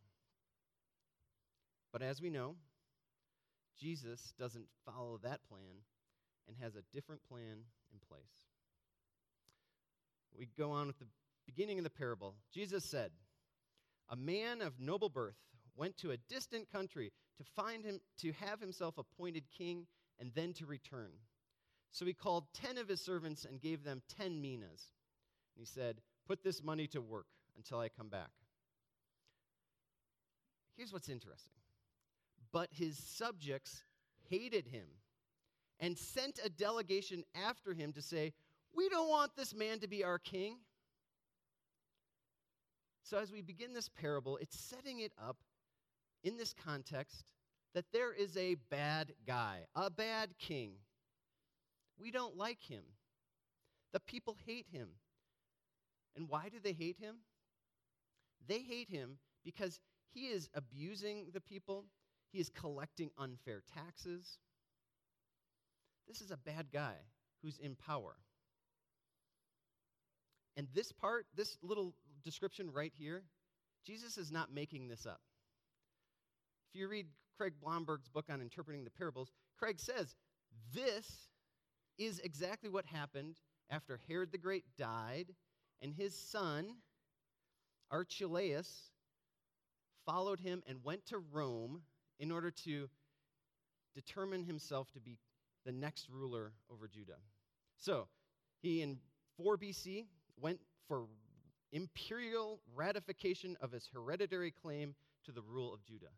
But 1.94 2.02
as 2.02 2.20
we 2.20 2.32
know, 2.32 2.56
Jesus 3.80 4.34
doesn't 4.40 4.66
follow 4.84 5.20
that 5.22 5.44
plan 5.48 5.84
and 6.48 6.58
has 6.60 6.76
a 6.76 6.82
different 6.92 7.22
plan 7.30 7.66
in 7.94 8.00
place. 8.10 8.48
We 10.36 10.48
go 10.58 10.72
on 10.72 10.88
with 10.88 10.98
the 10.98 11.06
beginning 11.46 11.78
of 11.78 11.84
the 11.84 11.92
parable. 11.92 12.34
Jesus 12.52 12.84
said, 12.84 13.12
A 14.10 14.16
man 14.16 14.64
of 14.64 14.80
noble 14.80 15.10
birth 15.10 15.38
went 15.76 15.98
to 15.98 16.12
a 16.12 16.18
distant 16.18 16.72
country 16.72 17.12
to 17.38 17.44
find 17.44 17.84
him 17.84 18.00
to 18.20 18.32
have 18.34 18.60
himself 18.60 18.98
appointed 18.98 19.44
king 19.56 19.88
and 20.20 20.32
then 20.36 20.54
to 20.54 20.66
return. 20.66 21.12
So 21.92 22.06
he 22.06 22.14
called 22.14 22.46
10 22.54 22.78
of 22.78 22.88
his 22.88 23.02
servants 23.02 23.46
and 23.46 23.62
gave 23.62 23.84
them 23.84 24.02
10 24.18 24.42
minas. 24.42 24.92
And 25.56 25.62
he 25.62 25.66
said, 25.66 26.02
"Put 26.26 26.44
this 26.44 26.64
money 26.64 26.88
to 26.88 27.02
work 27.02 27.28
until 27.58 27.80
I 27.80 27.90
come 27.90 28.10
back." 28.10 28.32
Here's 30.76 30.94
what's 30.94 31.10
interesting. 31.10 31.54
But 32.52 32.70
his 32.72 32.98
subjects 32.98 33.84
hated 34.30 34.68
him 34.68 34.88
and 35.80 35.98
sent 35.98 36.40
a 36.44 36.50
delegation 36.50 37.24
after 37.36 37.74
him 37.74 37.92
to 37.94 38.02
say, 38.02 38.34
We 38.74 38.88
don't 38.88 39.10
want 39.10 39.36
this 39.36 39.54
man 39.54 39.80
to 39.80 39.88
be 39.88 40.04
our 40.04 40.20
king. 40.20 40.58
So, 43.04 43.18
as 43.18 43.32
we 43.32 43.42
begin 43.42 43.74
this 43.74 43.90
parable, 43.90 44.38
it's 44.38 44.58
setting 44.58 45.00
it 45.00 45.12
up 45.22 45.38
in 46.24 46.38
this 46.38 46.54
context 46.54 47.24
that 47.74 47.86
there 47.94 48.14
is 48.14 48.36
a 48.38 48.56
bad 48.70 49.14
guy, 49.26 49.62
a 49.76 49.90
bad 49.90 50.30
king. 50.40 50.74
We 51.98 52.12
don't 52.12 52.38
like 52.38 52.62
him. 52.62 52.84
The 53.94 54.00
people 54.00 54.38
hate 54.46 54.68
him. 54.72 54.90
And 56.16 56.28
why 56.28 56.50
do 56.50 56.58
they 56.62 56.74
hate 56.74 56.98
him? 57.00 57.18
They 58.48 58.60
hate 58.60 58.90
him 58.90 59.18
because 59.44 59.80
he 60.14 60.28
is 60.28 60.50
abusing 60.54 61.28
the 61.34 61.42
people, 61.42 61.86
he 62.32 62.40
is 62.40 62.50
collecting 62.50 63.12
unfair 63.18 63.64
taxes. 63.74 64.38
This 66.08 66.22
is 66.22 66.32
a 66.32 66.38
bad 66.38 66.68
guy 66.74 66.96
who's 67.42 67.60
in 67.60 67.76
power. 67.76 68.16
And 70.58 70.68
this 70.74 70.92
part, 70.92 71.26
this 71.36 71.58
little 71.62 71.94
description 72.24 72.72
right 72.72 72.92
here, 72.94 73.24
Jesus 73.86 74.18
is 74.18 74.32
not 74.32 74.54
making 74.54 74.90
this 74.90 75.06
up. 75.06 75.22
If 76.74 76.80
you 76.80 76.88
read 76.88 77.08
Craig 77.38 77.54
Blomberg's 77.62 78.08
book 78.08 78.28
on 78.30 78.40
interpreting 78.40 78.86
the 78.86 78.92
parables, 78.92 79.32
Craig 79.60 79.80
says 79.80 80.16
this 80.74 81.28
is 81.98 82.20
exactly 82.20 82.70
what 82.70 82.86
happened 82.86 83.36
after 83.70 84.00
Herod 84.08 84.32
the 84.32 84.38
Great 84.38 84.64
died 84.78 85.34
and 85.82 85.94
his 85.94 86.16
son, 86.16 86.76
Archelaus, 87.90 88.92
followed 90.06 90.40
him 90.40 90.64
and 90.66 90.84
went 90.84 91.06
to 91.08 91.18
Rome 91.18 91.82
in 92.20 92.32
order 92.32 92.52
to 92.52 92.90
determine 93.94 94.46
himself 94.46 94.90
to 94.94 95.02
be 95.02 95.18
the 95.66 95.72
next 95.74 96.08
ruler 96.10 96.54
over 96.72 96.88
Judah. 96.88 97.20
So, 97.78 98.08
he 98.62 98.82
in 98.82 98.98
4 99.38 99.58
BC 99.58 100.06
went 100.40 100.60
for 100.88 101.08
imperial 101.74 102.62
ratification 102.74 103.58
of 103.60 103.72
his 103.72 103.90
hereditary 103.94 104.52
claim 104.52 104.96
to 105.26 105.32
the 105.32 105.42
rule 105.42 105.74
of 105.74 105.84
Judah. 105.84 106.12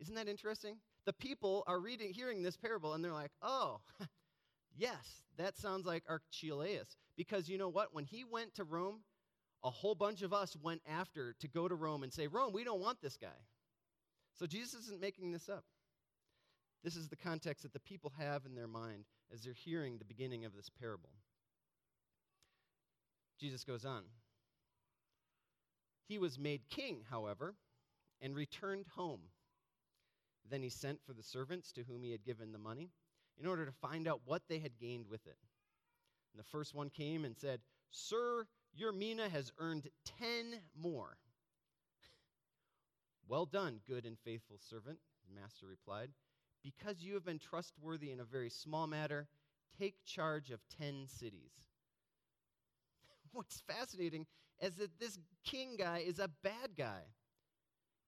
Isn't 0.00 0.14
that 0.14 0.28
interesting? 0.28 0.76
The 1.06 1.12
people 1.12 1.64
are 1.66 1.80
reading, 1.80 2.12
hearing 2.12 2.42
this 2.42 2.56
parable, 2.56 2.94
and 2.94 3.04
they're 3.04 3.12
like, 3.12 3.30
oh, 3.42 3.80
yes, 4.76 5.22
that 5.36 5.56
sounds 5.56 5.86
like 5.86 6.04
Archelaus. 6.08 6.96
Because 7.16 7.48
you 7.48 7.58
know 7.58 7.68
what? 7.68 7.94
When 7.94 8.04
he 8.04 8.24
went 8.24 8.54
to 8.54 8.64
Rome, 8.64 9.00
a 9.62 9.70
whole 9.70 9.94
bunch 9.94 10.22
of 10.22 10.32
us 10.32 10.56
went 10.62 10.82
after 10.86 11.34
to 11.40 11.48
go 11.48 11.68
to 11.68 11.74
Rome 11.74 12.02
and 12.02 12.12
say, 12.12 12.26
Rome, 12.26 12.52
we 12.52 12.64
don't 12.64 12.80
want 12.80 13.00
this 13.00 13.16
guy. 13.16 13.28
So 14.38 14.46
Jesus 14.46 14.74
isn't 14.86 15.00
making 15.00 15.32
this 15.32 15.48
up. 15.48 15.64
This 16.82 16.96
is 16.96 17.08
the 17.08 17.16
context 17.16 17.62
that 17.62 17.72
the 17.72 17.80
people 17.80 18.12
have 18.18 18.44
in 18.44 18.54
their 18.54 18.68
mind 18.68 19.04
as 19.32 19.42
they're 19.42 19.54
hearing 19.54 19.96
the 19.96 20.04
beginning 20.04 20.44
of 20.44 20.54
this 20.54 20.68
parable. 20.68 21.10
Jesus 23.40 23.64
goes 23.64 23.84
on. 23.84 24.02
He 26.08 26.18
was 26.18 26.38
made 26.38 26.68
king, 26.68 27.04
however, 27.10 27.54
and 28.20 28.34
returned 28.34 28.86
home. 28.94 29.20
Then 30.48 30.62
he 30.62 30.68
sent 30.68 31.00
for 31.04 31.12
the 31.12 31.22
servants 31.22 31.72
to 31.72 31.82
whom 31.84 32.02
he 32.02 32.12
had 32.12 32.24
given 32.24 32.52
the 32.52 32.58
money 32.58 32.90
in 33.38 33.46
order 33.46 33.64
to 33.64 33.72
find 33.72 34.06
out 34.06 34.20
what 34.24 34.42
they 34.48 34.58
had 34.58 34.78
gained 34.78 35.06
with 35.08 35.26
it. 35.26 35.38
And 36.32 36.40
the 36.40 36.48
first 36.48 36.74
one 36.74 36.90
came 36.90 37.24
and 37.24 37.36
said, 37.36 37.60
Sir, 37.90 38.46
your 38.74 38.92
mina 38.92 39.28
has 39.28 39.52
earned 39.58 39.88
ten 40.04 40.60
more. 40.76 41.16
well 43.28 43.46
done, 43.46 43.80
good 43.86 44.04
and 44.04 44.18
faithful 44.18 44.58
servant, 44.58 44.98
his 45.22 45.34
master 45.34 45.66
replied. 45.66 46.10
Because 46.62 47.02
you 47.02 47.14
have 47.14 47.24
been 47.24 47.38
trustworthy 47.38 48.10
in 48.10 48.20
a 48.20 48.24
very 48.24 48.50
small 48.50 48.86
matter, 48.86 49.28
take 49.78 50.04
charge 50.04 50.50
of 50.50 50.60
ten 50.68 51.06
cities. 51.06 51.52
What's 53.32 53.60
fascinating 53.60 54.26
is 54.60 54.76
that 54.76 54.98
this 54.98 55.18
king 55.44 55.76
guy 55.78 55.98
is 56.06 56.18
a 56.18 56.30
bad 56.42 56.70
guy. 56.76 57.02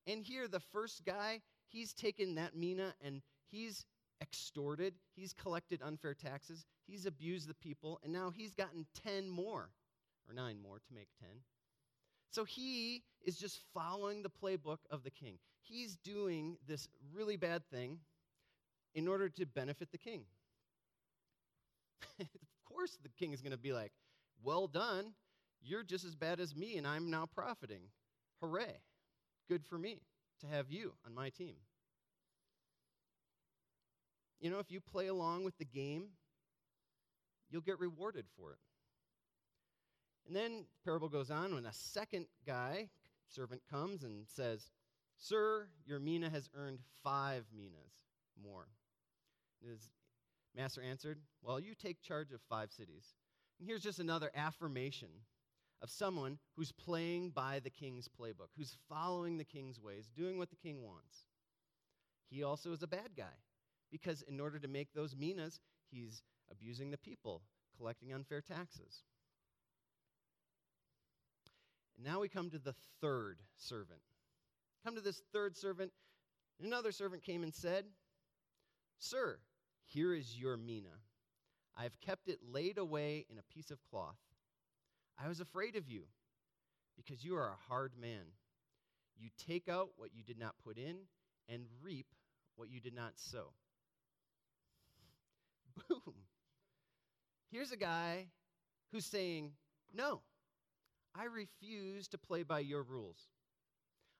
And 0.06 0.22
here, 0.22 0.46
the 0.48 0.60
first 0.60 1.04
guy, 1.04 1.42
he's 1.68 1.92
taken 1.92 2.34
that 2.36 2.56
mina 2.56 2.94
and 3.04 3.22
he's 3.50 3.84
extorted, 4.20 4.94
he's 5.14 5.32
collected 5.32 5.80
unfair 5.82 6.14
taxes, 6.14 6.64
he's 6.86 7.06
abused 7.06 7.48
the 7.48 7.54
people, 7.54 8.00
and 8.02 8.12
now 8.12 8.30
he's 8.30 8.54
gotten 8.54 8.86
10 9.04 9.28
more, 9.28 9.70
or 10.28 10.34
nine 10.34 10.60
more 10.60 10.78
to 10.78 10.94
make 10.94 11.08
10. 11.20 11.28
So 12.30 12.44
he 12.44 13.02
is 13.24 13.36
just 13.36 13.60
following 13.72 14.22
the 14.22 14.30
playbook 14.30 14.78
of 14.90 15.02
the 15.02 15.10
king. 15.10 15.38
He's 15.62 15.96
doing 15.96 16.56
this 16.66 16.88
really 17.14 17.36
bad 17.36 17.62
thing 17.70 17.98
in 18.94 19.08
order 19.08 19.28
to 19.28 19.46
benefit 19.46 19.90
the 19.90 19.98
king. 19.98 20.24
of 22.20 22.26
course, 22.64 22.98
the 23.02 23.08
king 23.08 23.32
is 23.32 23.40
going 23.40 23.52
to 23.52 23.58
be 23.58 23.72
like, 23.72 23.92
Well 24.42 24.66
done. 24.66 25.12
You're 25.62 25.82
just 25.82 26.04
as 26.04 26.14
bad 26.14 26.38
as 26.38 26.54
me, 26.54 26.76
and 26.76 26.86
I'm 26.86 27.10
now 27.10 27.26
profiting. 27.26 27.80
Hooray. 28.40 28.82
Good 29.48 29.64
for 29.64 29.78
me 29.78 30.00
to 30.40 30.46
have 30.46 30.70
you 30.70 30.92
on 31.06 31.14
my 31.14 31.30
team. 31.30 31.54
You 34.40 34.50
know, 34.50 34.58
if 34.58 34.70
you 34.70 34.80
play 34.80 35.06
along 35.06 35.44
with 35.44 35.56
the 35.58 35.64
game, 35.64 36.04
you'll 37.50 37.62
get 37.62 37.80
rewarded 37.80 38.26
for 38.36 38.52
it. 38.52 38.58
And 40.26 40.36
then 40.36 40.58
the 40.58 40.84
parable 40.84 41.08
goes 41.08 41.30
on 41.30 41.54
when 41.54 41.66
a 41.66 41.72
second 41.72 42.26
guy, 42.46 42.88
servant, 43.28 43.62
comes 43.70 44.02
and 44.02 44.26
says, 44.26 44.70
Sir, 45.18 45.68
your 45.86 45.98
mina 45.98 46.28
has 46.28 46.50
earned 46.54 46.80
five 47.02 47.44
minas 47.56 47.92
more. 48.42 48.66
His 49.66 49.88
master 50.54 50.82
answered, 50.82 51.18
Well, 51.42 51.60
you 51.60 51.74
take 51.74 52.02
charge 52.02 52.32
of 52.32 52.40
five 52.48 52.72
cities. 52.72 53.14
And 53.58 53.66
here's 53.66 53.82
just 53.82 54.00
another 54.00 54.30
affirmation 54.34 55.08
of 55.82 55.90
someone 55.90 56.38
who's 56.56 56.72
playing 56.72 57.30
by 57.30 57.60
the 57.60 57.70
king's 57.70 58.08
playbook, 58.08 58.48
who's 58.56 58.76
following 58.88 59.36
the 59.36 59.44
king's 59.44 59.80
ways, 59.80 60.08
doing 60.16 60.38
what 60.38 60.50
the 60.50 60.56
king 60.56 60.82
wants. 60.82 61.26
He 62.28 62.42
also 62.42 62.72
is 62.72 62.82
a 62.82 62.88
bad 62.88 63.10
guy 63.16 63.24
because 63.90 64.22
in 64.22 64.40
order 64.40 64.58
to 64.58 64.68
make 64.68 64.92
those 64.92 65.16
minas, 65.16 65.60
he's 65.90 66.22
abusing 66.50 66.90
the 66.90 66.98
people, 66.98 67.42
collecting 67.76 68.12
unfair 68.12 68.40
taxes. 68.40 69.04
And 71.96 72.06
now 72.06 72.20
we 72.20 72.28
come 72.28 72.50
to 72.50 72.58
the 72.58 72.74
third 73.00 73.40
servant. 73.56 74.00
Come 74.84 74.94
to 74.96 75.00
this 75.00 75.22
third 75.32 75.56
servant. 75.56 75.92
Another 76.62 76.92
servant 76.92 77.22
came 77.22 77.42
and 77.42 77.54
said, 77.54 77.84
Sir, 78.98 79.38
here 79.84 80.14
is 80.14 80.38
your 80.38 80.56
mina. 80.56 81.00
I 81.76 81.82
have 81.82 82.00
kept 82.00 82.28
it 82.28 82.38
laid 82.50 82.78
away 82.78 83.26
in 83.30 83.38
a 83.38 83.54
piece 83.54 83.70
of 83.70 83.82
cloth. 83.90 84.16
I 85.22 85.28
was 85.28 85.40
afraid 85.40 85.76
of 85.76 85.88
you 85.88 86.02
because 86.96 87.24
you 87.24 87.36
are 87.36 87.48
a 87.48 87.68
hard 87.68 87.92
man. 88.00 88.24
You 89.18 89.30
take 89.46 89.68
out 89.68 89.90
what 89.96 90.10
you 90.14 90.22
did 90.22 90.38
not 90.38 90.54
put 90.64 90.76
in 90.76 90.96
and 91.48 91.64
reap 91.82 92.06
what 92.56 92.70
you 92.70 92.80
did 92.80 92.94
not 92.94 93.12
sow. 93.16 93.52
Boom. 95.88 96.14
Here's 97.50 97.72
a 97.72 97.76
guy 97.76 98.26
who's 98.92 99.06
saying, 99.06 99.52
No, 99.94 100.20
I 101.14 101.24
refuse 101.24 102.08
to 102.08 102.18
play 102.18 102.42
by 102.42 102.60
your 102.60 102.82
rules. 102.82 103.28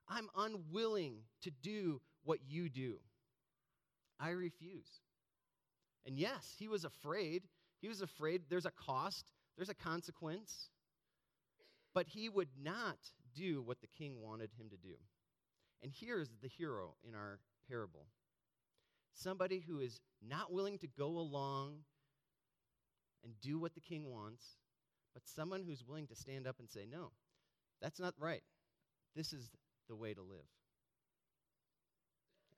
I'm 0.09 0.29
unwilling 0.35 1.17
to 1.41 1.51
do 1.51 2.01
what 2.23 2.39
you 2.47 2.69
do. 2.69 2.97
I 4.19 4.29
refuse. 4.29 5.01
And 6.05 6.17
yes, 6.17 6.55
he 6.57 6.67
was 6.67 6.85
afraid. 6.85 7.43
He 7.81 7.87
was 7.87 8.01
afraid 8.01 8.43
there's 8.49 8.65
a 8.65 8.71
cost, 8.71 9.31
there's 9.57 9.69
a 9.69 9.75
consequence. 9.75 10.69
But 11.97 12.09
he 12.09 12.29
would 12.29 12.49
not 12.61 12.99
do 13.33 13.63
what 13.63 13.81
the 13.81 13.87
king 13.87 14.21
wanted 14.21 14.51
him 14.55 14.69
to 14.69 14.77
do. 14.77 14.93
And 15.81 15.91
here's 15.91 16.29
the 16.43 16.47
hero 16.47 16.93
in 17.03 17.15
our 17.15 17.39
parable 17.67 18.05
somebody 19.15 19.63
who 19.67 19.79
is 19.79 19.99
not 20.21 20.53
willing 20.53 20.77
to 20.77 20.87
go 20.87 21.07
along 21.07 21.77
and 23.23 23.33
do 23.41 23.57
what 23.57 23.73
the 23.73 23.81
king 23.81 24.11
wants, 24.11 24.57
but 25.15 25.23
someone 25.25 25.63
who's 25.63 25.83
willing 25.87 26.05
to 26.05 26.15
stand 26.15 26.45
up 26.45 26.57
and 26.59 26.69
say, 26.69 26.85
No, 26.85 27.13
that's 27.81 27.99
not 27.99 28.13
right. 28.19 28.43
This 29.15 29.33
is 29.33 29.49
the 29.89 29.95
way 29.95 30.13
to 30.13 30.21
live. 30.21 30.45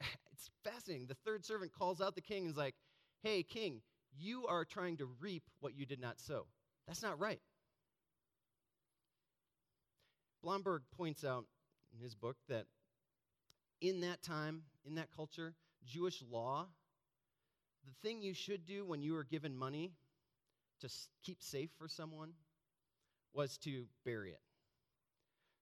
It's 0.33 0.49
fascinating. 0.65 1.07
The 1.07 1.15
third 1.25 1.45
servant 1.45 1.71
calls 1.71 2.01
out 2.01 2.15
the 2.15 2.19
king 2.19 2.41
and 2.41 2.51
is 2.51 2.57
like, 2.57 2.75
Hey, 3.23 3.43
king, 3.43 3.79
you 4.17 4.47
are 4.47 4.65
trying 4.65 4.97
to 4.97 5.09
reap 5.21 5.43
what 5.61 5.77
you 5.77 5.85
did 5.85 6.01
not 6.01 6.19
sow. 6.19 6.45
That's 6.85 7.01
not 7.01 7.17
right. 7.21 7.39
Blomberg 10.41 10.83
points 10.97 11.23
out 11.23 11.45
in 11.93 12.01
his 12.01 12.15
book 12.15 12.37
that 12.47 12.65
in 13.81 14.01
that 14.01 14.21
time, 14.21 14.63
in 14.85 14.95
that 14.95 15.09
culture, 15.15 15.53
Jewish 15.85 16.21
law, 16.29 16.67
the 17.85 18.07
thing 18.07 18.21
you 18.21 18.33
should 18.33 18.65
do 18.65 18.85
when 18.85 19.01
you 19.01 19.13
were 19.13 19.23
given 19.23 19.55
money 19.55 19.93
to 20.81 20.89
keep 21.23 21.41
safe 21.41 21.69
for 21.77 21.87
someone 21.87 22.31
was 23.33 23.57
to 23.59 23.85
bury 24.05 24.31
it. 24.31 24.41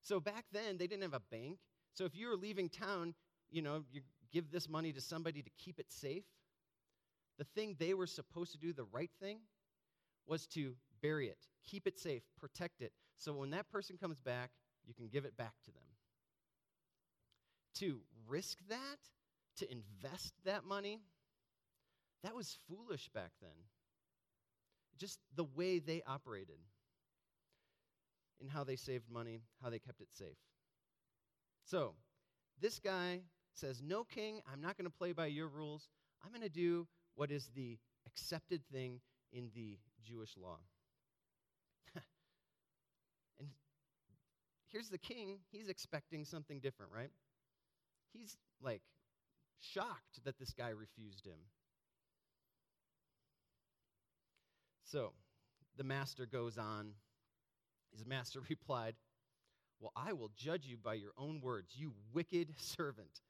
So 0.01 0.19
back 0.19 0.45
then, 0.51 0.77
they 0.77 0.87
didn't 0.87 1.03
have 1.03 1.13
a 1.13 1.21
bank. 1.31 1.57
So 1.93 2.05
if 2.05 2.15
you 2.15 2.27
were 2.29 2.35
leaving 2.35 2.69
town, 2.69 3.13
you 3.49 3.61
know, 3.61 3.83
you 3.91 4.01
give 4.31 4.51
this 4.51 4.69
money 4.69 4.93
to 4.93 5.01
somebody 5.01 5.41
to 5.41 5.49
keep 5.57 5.79
it 5.79 5.91
safe. 5.91 6.23
The 7.37 7.45
thing 7.55 7.75
they 7.77 7.93
were 7.93 8.07
supposed 8.07 8.51
to 8.53 8.57
do, 8.57 8.73
the 8.73 8.87
right 8.91 9.11
thing, 9.19 9.39
was 10.27 10.47
to 10.47 10.75
bury 11.01 11.27
it, 11.27 11.37
keep 11.65 11.87
it 11.87 11.99
safe, 11.99 12.23
protect 12.39 12.81
it. 12.81 12.91
So 13.17 13.33
when 13.33 13.51
that 13.51 13.69
person 13.69 13.97
comes 13.97 14.19
back, 14.19 14.51
you 14.87 14.93
can 14.93 15.07
give 15.07 15.25
it 15.25 15.37
back 15.37 15.53
to 15.65 15.71
them. 15.71 15.83
To 17.75 17.99
risk 18.27 18.57
that, 18.69 18.97
to 19.57 19.71
invest 19.71 20.33
that 20.45 20.63
money, 20.63 21.01
that 22.23 22.35
was 22.35 22.57
foolish 22.67 23.09
back 23.13 23.31
then. 23.41 23.51
Just 24.97 25.19
the 25.35 25.43
way 25.43 25.77
they 25.77 26.01
operated, 26.07 26.57
in 28.39 28.47
how 28.47 28.63
they 28.63 28.75
saved 28.75 29.09
money, 29.11 29.41
how 29.61 29.69
they 29.69 29.79
kept 29.79 30.01
it 30.01 30.09
safe. 30.11 30.37
So, 31.65 31.93
this 32.59 32.79
guy 32.79 33.21
says, 33.53 33.81
No, 33.83 34.03
king, 34.03 34.41
I'm 34.51 34.61
not 34.61 34.77
going 34.77 34.89
to 34.89 34.97
play 34.97 35.11
by 35.11 35.27
your 35.27 35.47
rules. 35.47 35.89
I'm 36.23 36.31
going 36.31 36.41
to 36.41 36.49
do 36.49 36.87
what 37.15 37.31
is 37.31 37.49
the 37.55 37.77
accepted 38.05 38.61
thing 38.71 39.01
in 39.31 39.49
the 39.53 39.77
Jewish 40.03 40.35
law. 40.37 40.59
here's 44.71 44.89
the 44.89 44.97
king, 44.97 45.39
he's 45.51 45.69
expecting 45.69 46.25
something 46.25 46.59
different, 46.59 46.91
right? 46.91 47.11
He's 48.13 48.37
like 48.61 48.81
shocked 49.59 50.23
that 50.25 50.37
this 50.39 50.53
guy 50.53 50.69
refused 50.69 51.25
him. 51.25 51.39
So 54.83 55.11
the 55.75 55.83
master 55.83 56.25
goes 56.25 56.57
on. 56.57 56.91
His 57.91 58.05
master 58.05 58.41
replied, 58.49 58.95
Well, 59.79 59.91
I 59.95 60.13
will 60.13 60.31
judge 60.35 60.65
you 60.65 60.77
by 60.77 60.95
your 60.95 61.11
own 61.17 61.41
words, 61.41 61.73
you 61.75 61.93
wicked 62.13 62.53
servant. 62.57 63.21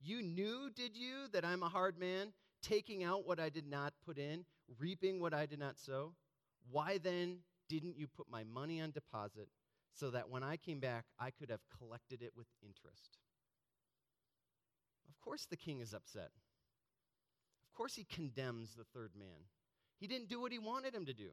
You 0.00 0.22
knew, 0.22 0.70
did 0.74 0.96
you, 0.96 1.28
that 1.32 1.44
I'm 1.44 1.62
a 1.62 1.68
hard 1.68 1.98
man, 1.98 2.32
taking 2.62 3.04
out 3.04 3.26
what 3.26 3.40
I 3.40 3.48
did 3.48 3.66
not 3.66 3.94
put 4.04 4.18
in, 4.18 4.44
reaping 4.78 5.18
what 5.18 5.32
I 5.32 5.46
did 5.46 5.58
not 5.58 5.78
sow? 5.78 6.12
Why 6.70 6.98
then 6.98 7.38
didn't 7.68 7.96
you 7.96 8.06
put 8.06 8.30
my 8.30 8.44
money 8.44 8.82
on 8.82 8.90
deposit 8.90 9.48
so 9.94 10.10
that 10.10 10.28
when 10.28 10.42
I 10.42 10.56
came 10.56 10.80
back, 10.80 11.04
I 11.18 11.30
could 11.30 11.50
have 11.50 11.60
collected 11.78 12.20
it 12.22 12.32
with 12.36 12.46
interest? 12.62 13.18
Of 15.08 15.18
course, 15.24 15.46
the 15.46 15.56
king 15.56 15.80
is 15.80 15.94
upset. 15.94 16.30
Of 17.70 17.76
course, 17.76 17.94
he 17.94 18.04
condemns 18.04 18.74
the 18.74 18.84
third 18.84 19.12
man. 19.18 19.48
He 19.98 20.06
didn't 20.06 20.28
do 20.28 20.40
what 20.40 20.52
he 20.52 20.58
wanted 20.58 20.94
him 20.94 21.06
to 21.06 21.14
do. 21.14 21.30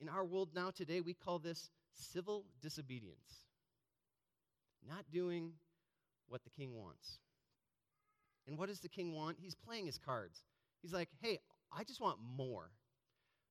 In 0.00 0.08
our 0.08 0.24
world 0.24 0.50
now, 0.54 0.70
today, 0.70 1.00
we 1.00 1.14
call 1.14 1.38
this 1.38 1.70
civil 1.92 2.44
disobedience. 2.60 3.44
Not 4.88 5.04
doing 5.12 5.52
what 6.28 6.44
the 6.44 6.50
king 6.50 6.74
wants. 6.76 7.18
And 8.46 8.58
what 8.58 8.68
does 8.68 8.80
the 8.80 8.88
king 8.88 9.14
want? 9.14 9.38
He's 9.40 9.54
playing 9.54 9.86
his 9.86 9.98
cards. 9.98 10.42
He's 10.82 10.92
like, 10.92 11.08
hey, 11.22 11.38
I 11.72 11.84
just 11.84 12.00
want 12.00 12.18
more. 12.36 12.70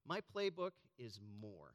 My 0.05 0.21
playbook 0.35 0.71
is 0.97 1.19
more. 1.41 1.73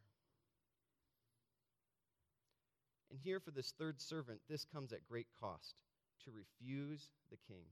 And 3.10 3.18
here 3.22 3.40
for 3.40 3.50
this 3.50 3.72
third 3.78 4.00
servant, 4.00 4.40
this 4.48 4.64
comes 4.64 4.92
at 4.92 5.06
great 5.08 5.28
cost 5.40 5.76
to 6.24 6.30
refuse 6.30 7.08
the 7.30 7.38
king. 7.48 7.64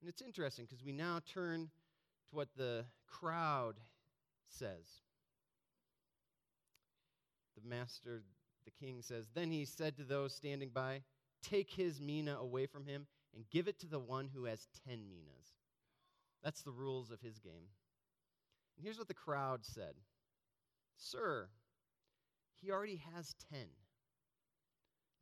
And 0.00 0.08
it's 0.08 0.20
interesting 0.20 0.66
because 0.66 0.84
we 0.84 0.92
now 0.92 1.20
turn 1.32 1.70
to 2.28 2.36
what 2.36 2.48
the 2.56 2.84
crowd 3.06 3.76
says. 4.48 5.02
The 7.56 7.68
master, 7.68 8.22
the 8.64 8.70
king 8.84 9.00
says, 9.00 9.28
Then 9.32 9.50
he 9.50 9.64
said 9.64 9.96
to 9.96 10.04
those 10.04 10.34
standing 10.34 10.70
by, 10.70 11.02
Take 11.42 11.70
his 11.70 12.00
mina 12.00 12.36
away 12.36 12.66
from 12.66 12.86
him 12.86 13.06
and 13.34 13.48
give 13.50 13.68
it 13.68 13.78
to 13.80 13.86
the 13.86 13.98
one 13.98 14.28
who 14.34 14.44
has 14.44 14.66
ten 14.86 15.08
minas. 15.08 15.54
That's 16.42 16.62
the 16.62 16.72
rules 16.72 17.10
of 17.10 17.20
his 17.20 17.38
game. 17.38 17.68
And 18.76 18.84
here's 18.84 18.98
what 18.98 19.08
the 19.08 19.14
crowd 19.14 19.64
said 19.64 19.94
Sir, 20.96 21.48
he 22.62 22.70
already 22.70 23.02
has 23.14 23.34
ten. 23.50 23.66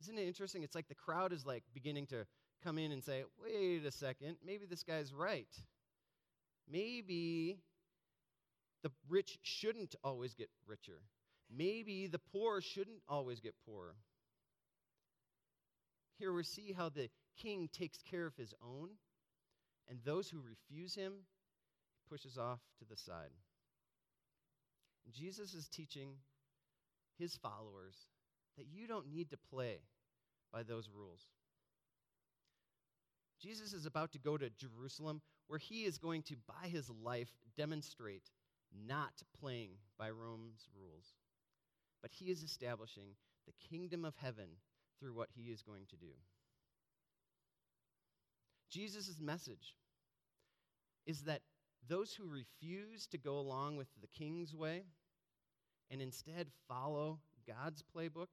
Isn't 0.01 0.17
it 0.17 0.27
interesting? 0.27 0.63
It's 0.63 0.75
like 0.75 0.87
the 0.87 0.95
crowd 0.95 1.33
is 1.33 1.45
like 1.45 1.63
beginning 1.73 2.07
to 2.07 2.25
come 2.63 2.77
in 2.77 2.91
and 2.91 3.03
say, 3.03 3.23
wait 3.43 3.85
a 3.85 3.91
second, 3.91 4.37
maybe 4.45 4.65
this 4.65 4.83
guy's 4.83 5.13
right. 5.13 5.47
Maybe 6.69 7.59
the 8.83 8.91
rich 9.09 9.39
shouldn't 9.41 9.95
always 10.03 10.33
get 10.33 10.49
richer. 10.67 11.01
Maybe 11.55 12.07
the 12.07 12.19
poor 12.19 12.61
shouldn't 12.61 13.01
always 13.09 13.39
get 13.39 13.53
poorer. 13.65 13.95
Here 16.17 16.31
we 16.31 16.43
see 16.43 16.71
how 16.71 16.89
the 16.89 17.09
king 17.35 17.67
takes 17.73 17.99
care 18.09 18.27
of 18.27 18.35
his 18.35 18.53
own, 18.63 18.89
and 19.89 19.99
those 20.05 20.29
who 20.29 20.39
refuse 20.39 20.93
him, 20.95 21.13
he 21.93 22.09
pushes 22.09 22.37
off 22.37 22.59
to 22.79 22.85
the 22.85 22.95
side. 22.95 23.31
Jesus 25.11 25.53
is 25.53 25.67
teaching 25.67 26.09
his 27.17 27.35
followers 27.37 27.95
that 28.57 28.67
you 28.71 28.87
don't 28.87 29.11
need 29.11 29.29
to 29.29 29.37
play 29.37 29.77
by 30.51 30.63
those 30.63 30.89
rules. 30.93 31.21
Jesus 33.41 33.73
is 33.73 33.85
about 33.85 34.11
to 34.11 34.19
go 34.19 34.37
to 34.37 34.49
Jerusalem 34.51 35.21
where 35.47 35.59
he 35.59 35.83
is 35.83 35.97
going 35.97 36.21
to, 36.23 36.35
by 36.47 36.67
his 36.67 36.89
life, 37.03 37.29
demonstrate 37.57 38.29
not 38.87 39.13
playing 39.39 39.71
by 39.97 40.09
Rome's 40.09 40.67
rules, 40.79 41.13
but 42.01 42.11
he 42.11 42.25
is 42.25 42.43
establishing 42.43 43.15
the 43.45 43.67
kingdom 43.69 44.05
of 44.05 44.15
heaven 44.15 44.47
through 44.99 45.13
what 45.13 45.29
he 45.35 45.51
is 45.51 45.61
going 45.61 45.85
to 45.89 45.95
do. 45.95 46.13
Jesus' 48.69 49.19
message 49.19 49.75
is 51.05 51.23
that 51.23 51.41
those 51.89 52.13
who 52.13 52.25
refuse 52.25 53.07
to 53.07 53.17
go 53.17 53.39
along 53.39 53.75
with 53.75 53.87
the 53.99 54.07
king's 54.07 54.55
way 54.55 54.83
and 55.91 56.01
instead 56.01 56.47
follow 56.67 57.19
God's 57.47 57.83
playbook, 57.95 58.27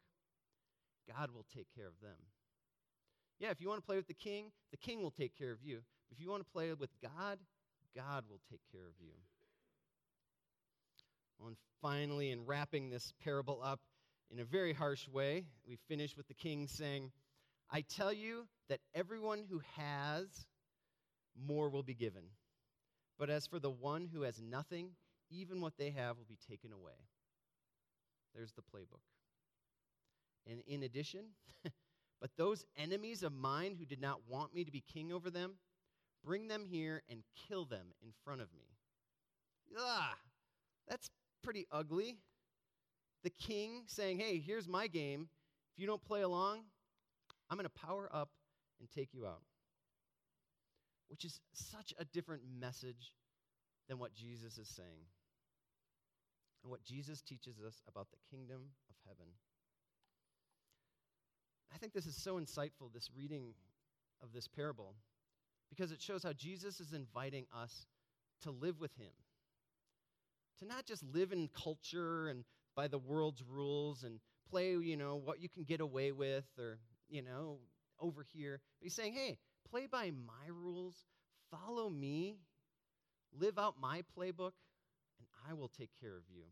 God 1.07 1.31
will 1.35 1.45
take 1.55 1.67
care 1.75 1.89
of 1.89 2.01
them. 2.01 2.17
Yeah, 3.39 3.51
if 3.51 3.61
you 3.61 3.69
want 3.69 3.81
to 3.81 3.87
play 3.87 3.97
with 3.97 4.07
the 4.07 4.15
king, 4.15 4.53
the 4.71 4.77
king 4.77 5.03
will 5.03 5.11
take 5.11 5.37
care 5.37 5.53
of 5.53 5.63
you. 5.63 5.81
If 6.11 6.21
you 6.21 6.31
want 6.31 6.45
to 6.45 6.53
play 6.53 6.73
with 6.73 6.91
God, 7.03 7.39
God 7.95 8.25
will 8.29 8.41
take 8.51 8.61
care 8.73 8.87
of 8.87 8.95
you. 9.01 9.13
Well, 11.39 11.49
and 11.49 11.57
finally, 11.83 12.31
in 12.31 12.47
wrapping 12.47 12.91
this 12.91 13.13
parable 13.23 13.61
up 13.63 13.81
in 14.31 14.41
a 14.41 14.45
very 14.45 14.73
harsh 14.73 15.09
way, 15.09 15.45
we 15.67 15.79
finish 15.89 16.17
with 16.17 16.29
the 16.29 16.35
king 16.35 16.67
saying, 16.67 17.13
I 17.71 17.83
tell 17.83 18.13
you 18.13 18.47
that 18.69 18.81
everyone 18.95 19.45
who 19.49 19.61
has, 19.77 20.27
more 21.47 21.69
will 21.69 21.83
be 21.83 21.95
given. 21.95 22.25
But 23.19 23.31
as 23.31 23.47
for 23.47 23.59
the 23.59 23.71
one 23.71 24.09
who 24.13 24.23
has 24.23 24.41
nothing, 24.41 24.91
even 25.31 25.61
what 25.61 25.75
they 25.79 25.91
have 25.91 26.17
will 26.17 26.27
be 26.29 26.39
taken 26.49 26.73
away. 26.73 26.93
There's 28.35 28.53
the 28.53 28.63
playbook. 28.63 29.03
And 30.47 30.63
in 30.67 30.83
addition, 30.83 31.25
But 32.21 32.31
those 32.37 32.65
enemies 32.77 33.23
of 33.23 33.33
mine 33.33 33.77
who 33.79 33.85
did 33.85 34.01
not 34.01 34.21
want 34.29 34.55
me 34.55 34.65
to 34.65 34.73
be 34.73 34.83
king 34.93 35.13
over 35.13 35.31
them, 35.31 35.55
bring 36.25 36.49
them 36.49 36.65
here 36.65 37.03
and 37.09 37.23
kill 37.49 37.65
them 37.65 37.87
in 38.03 38.11
front 38.25 38.41
of 38.41 38.49
me. 38.53 38.65
Ah, 39.79 40.17
that's 40.89 41.11
pretty 41.43 41.67
ugly. 41.71 42.19
The 43.23 43.31
king 43.31 43.83
saying, 43.87 44.19
hey, 44.19 44.39
here's 44.39 44.67
my 44.67 44.87
game. 44.89 45.29
If 45.75 45.81
you 45.81 45.87
don't 45.87 46.03
play 46.03 46.23
along, 46.23 46.63
I'm 47.51 47.57
going 47.57 47.69
to 47.69 47.87
power 47.87 48.09
up 48.13 48.31
and 48.81 48.91
take 48.91 49.11
you 49.13 49.27
out. 49.27 49.43
Which 51.09 51.25
is 51.25 51.41
such 51.53 51.95
a 51.99 52.05
different 52.05 52.43
message 52.59 53.13
than 53.89 53.99
what 53.99 54.13
Jesus 54.13 54.59
is 54.59 54.69
saying. 54.69 55.07
And 56.63 56.71
what 56.71 56.85
Jesus 56.85 57.23
teaches 57.23 57.57
us 57.67 57.83
about 57.89 58.09
the 58.11 58.19
kingdom 58.31 58.61
of 58.89 58.97
heaven. 59.07 59.33
I 61.73 61.79
think 61.79 61.93
this 61.93 62.07
is 62.07 62.17
so 62.17 62.41
insightful, 62.41 62.93
this 62.93 63.11
reading 63.17 63.55
of 64.23 64.33
this 64.33 64.49
parable, 64.49 64.95
because 65.69 65.93
it 65.93 66.01
shows 66.01 66.23
how 66.23 66.33
Jesus 66.33 66.81
is 66.81 66.93
inviting 66.93 67.47
us 67.55 67.87
to 68.43 68.51
live 68.51 68.81
with 68.81 68.95
him. 68.97 69.13
To 70.61 70.67
not 70.67 70.87
just 70.87 71.05
live 71.05 71.33
in 71.33 71.49
culture 71.49 72.29
and 72.29 72.45
by 72.75 72.89
the 72.89 72.99
world's 72.99 73.43
rules 73.43 74.03
and 74.03 74.19
play, 74.51 74.71
you 74.71 74.97
know, 74.97 75.17
what 75.17 75.41
you 75.41 75.49
can 75.49 75.65
get 75.65 75.81
away 75.81 76.11
with 76.11 76.47
or, 76.59 76.79
you 77.09 77.23
know, 77.23 77.59
over 78.01 78.25
here. 78.33 78.61
But 78.79 78.85
he's 78.85 78.95
saying, 78.95 79.13
hey, 79.13 79.39
play 79.71 79.87
by 79.87 80.11
my 80.11 80.49
rules, 80.49 81.05
follow 81.51 81.91
me, 81.91 82.39
live 83.39 83.59
out 83.59 83.75
my 83.81 84.03
playbook, 84.17 84.53
I 85.49 85.55
will 85.55 85.69
take 85.69 85.91
care 86.01 86.17
of 86.17 86.25
you. 86.35 86.43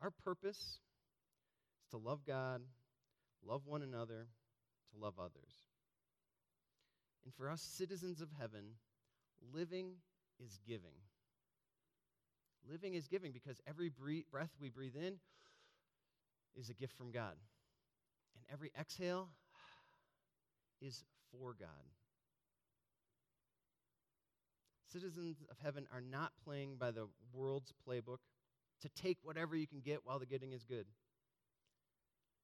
Our 0.00 0.10
purpose 0.10 0.78
is 1.82 1.88
to 1.90 1.96
love 1.96 2.20
God, 2.26 2.60
love 3.44 3.62
one 3.66 3.82
another, 3.82 4.26
to 4.90 5.00
love 5.00 5.14
others. 5.18 5.64
And 7.24 7.34
for 7.34 7.48
us, 7.48 7.62
citizens 7.62 8.20
of 8.20 8.28
heaven, 8.38 8.64
living 9.52 9.94
is 10.38 10.58
giving. 10.66 10.94
Living 12.68 12.94
is 12.94 13.08
giving 13.08 13.32
because 13.32 13.60
every 13.66 13.90
breath 14.30 14.50
we 14.60 14.68
breathe 14.68 14.96
in 14.96 15.14
is 16.56 16.68
a 16.68 16.74
gift 16.74 16.96
from 16.96 17.10
God. 17.10 17.34
And 18.36 18.44
every 18.52 18.70
exhale 18.78 19.28
is 20.80 21.04
for 21.30 21.54
God. 21.58 21.68
Citizens 24.92 25.42
of 25.50 25.56
heaven 25.62 25.86
are 25.92 26.02
not 26.02 26.32
playing 26.44 26.76
by 26.78 26.90
the 26.90 27.08
world's 27.32 27.72
playbook 27.88 28.18
to 28.82 28.88
take 28.90 29.18
whatever 29.22 29.56
you 29.56 29.66
can 29.66 29.80
get 29.80 30.00
while 30.04 30.18
the 30.18 30.26
getting 30.26 30.52
is 30.52 30.64
good. 30.64 30.86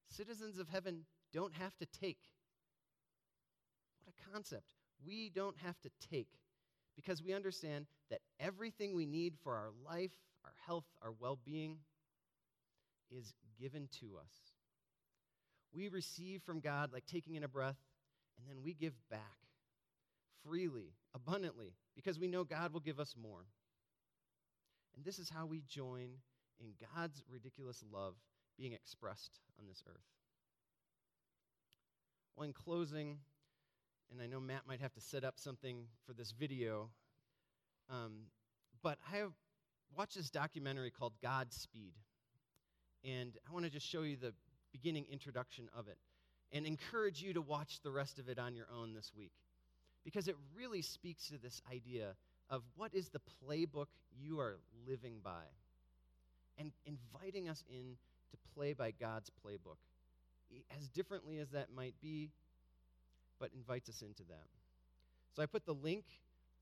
Citizens 0.09 0.59
of 0.59 0.69
heaven 0.69 1.05
don't 1.33 1.53
have 1.55 1.77
to 1.77 1.87
take. 2.01 2.19
What 4.03 4.15
a 4.15 4.33
concept. 4.33 4.73
We 5.05 5.31
don't 5.35 5.57
have 5.59 5.79
to 5.81 5.91
take 6.11 6.29
because 6.97 7.23
we 7.23 7.35
understand 7.35 7.87
that 8.11 8.21
everything 8.41 8.95
we 8.95 9.05
need 9.05 9.35
for 9.43 9.55
our 9.55 9.71
life, 9.87 10.13
our 10.45 10.55
health, 10.67 10.87
our 11.03 11.13
well 11.21 11.39
being 11.45 11.79
is 13.11 13.35
given 13.61 13.89
to 14.01 14.17
us. 14.17 14.33
We 15.73 15.89
receive 15.89 16.43
from 16.43 16.61
God 16.61 16.93
like 16.93 17.05
taking 17.07 17.35
in 17.35 17.45
a 17.45 17.49
breath, 17.49 17.77
and 18.39 18.49
then 18.49 18.63
we 18.65 18.73
give 18.73 18.95
back 19.11 19.37
freely, 20.43 20.95
abundantly, 21.15 21.75
because 21.99 22.17
we 22.17 22.29
know 22.29 22.45
God 22.45 22.73
will 22.73 22.79
give 22.79 23.01
us 23.01 23.17
more. 23.21 23.45
And 24.95 25.05
this 25.05 25.19
is 25.19 25.29
how 25.29 25.47
we 25.47 25.65
join 25.69 26.11
in 26.61 26.69
God's 26.95 27.25
ridiculous 27.29 27.83
love 27.93 28.15
being 28.57 28.73
expressed 28.73 29.41
on 29.59 29.67
this 29.67 29.83
earth. 29.89 29.97
Well, 32.37 32.47
in 32.47 32.53
closing, 32.53 33.19
and 34.13 34.23
I 34.23 34.27
know 34.27 34.39
Matt 34.39 34.63
might 34.65 34.81
have 34.81 34.93
to 34.95 35.01
set 35.01 35.25
up 35.25 35.41
something 35.41 35.87
for 36.07 36.13
this 36.13 36.31
video, 36.31 36.89
um, 37.91 38.13
but 38.81 38.99
I 39.13 39.17
have 39.17 39.33
watched 39.97 40.15
this 40.15 40.31
documentary 40.31 40.93
called 40.93 41.15
Godspeed. 41.21 41.95
And 43.05 43.33
I 43.49 43.53
want 43.53 43.65
to 43.65 43.73
just 43.73 43.89
show 43.89 44.03
you 44.03 44.17
the 44.17 44.35
beginning 44.71 45.07
introduction 45.11 45.69
of 45.77 45.89
it 45.89 45.99
and 46.53 46.65
encourage 46.65 47.21
you 47.21 47.35
to 47.35 47.43
watch 47.43 47.81
the 47.83 47.91
rest 47.91 48.21
of 48.21 48.29
it 48.29 48.39
on 48.39 48.55
your 48.55 48.69
own 48.73 48.95
this 48.95 49.11
week 49.17 49.33
because 50.09 50.27
it 50.27 50.37
really 50.57 50.81
speaks 50.81 51.29
to 51.29 51.37
this 51.37 51.61
idea 51.71 52.14
of 52.49 52.62
what 52.77 52.94
is 52.94 53.11
the 53.11 53.21
playbook 53.47 53.88
you 54.18 54.40
are 54.40 54.57
living 54.88 55.16
by 55.23 55.44
and 56.57 56.73
inviting 56.87 57.47
us 57.47 57.62
in 57.68 57.99
to 58.31 58.38
play 58.55 58.73
by 58.73 58.90
God's 58.90 59.31
playbook, 59.44 59.77
as 60.75 60.88
differently 60.88 61.40
as 61.40 61.51
that 61.51 61.75
might 61.77 61.94
be, 62.01 62.31
but 63.38 63.51
invites 63.55 63.90
us 63.90 64.01
into 64.01 64.23
that. 64.31 64.47
So 65.37 65.42
I 65.42 65.47
put 65.47 65.66
the 65.66 65.75
link, 65.75 66.05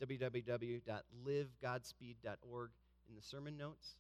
www.livegodspeed.org, 0.05 2.71
in 3.09 3.15
the 3.15 3.23
sermon 3.23 3.57
notes. 3.57 3.95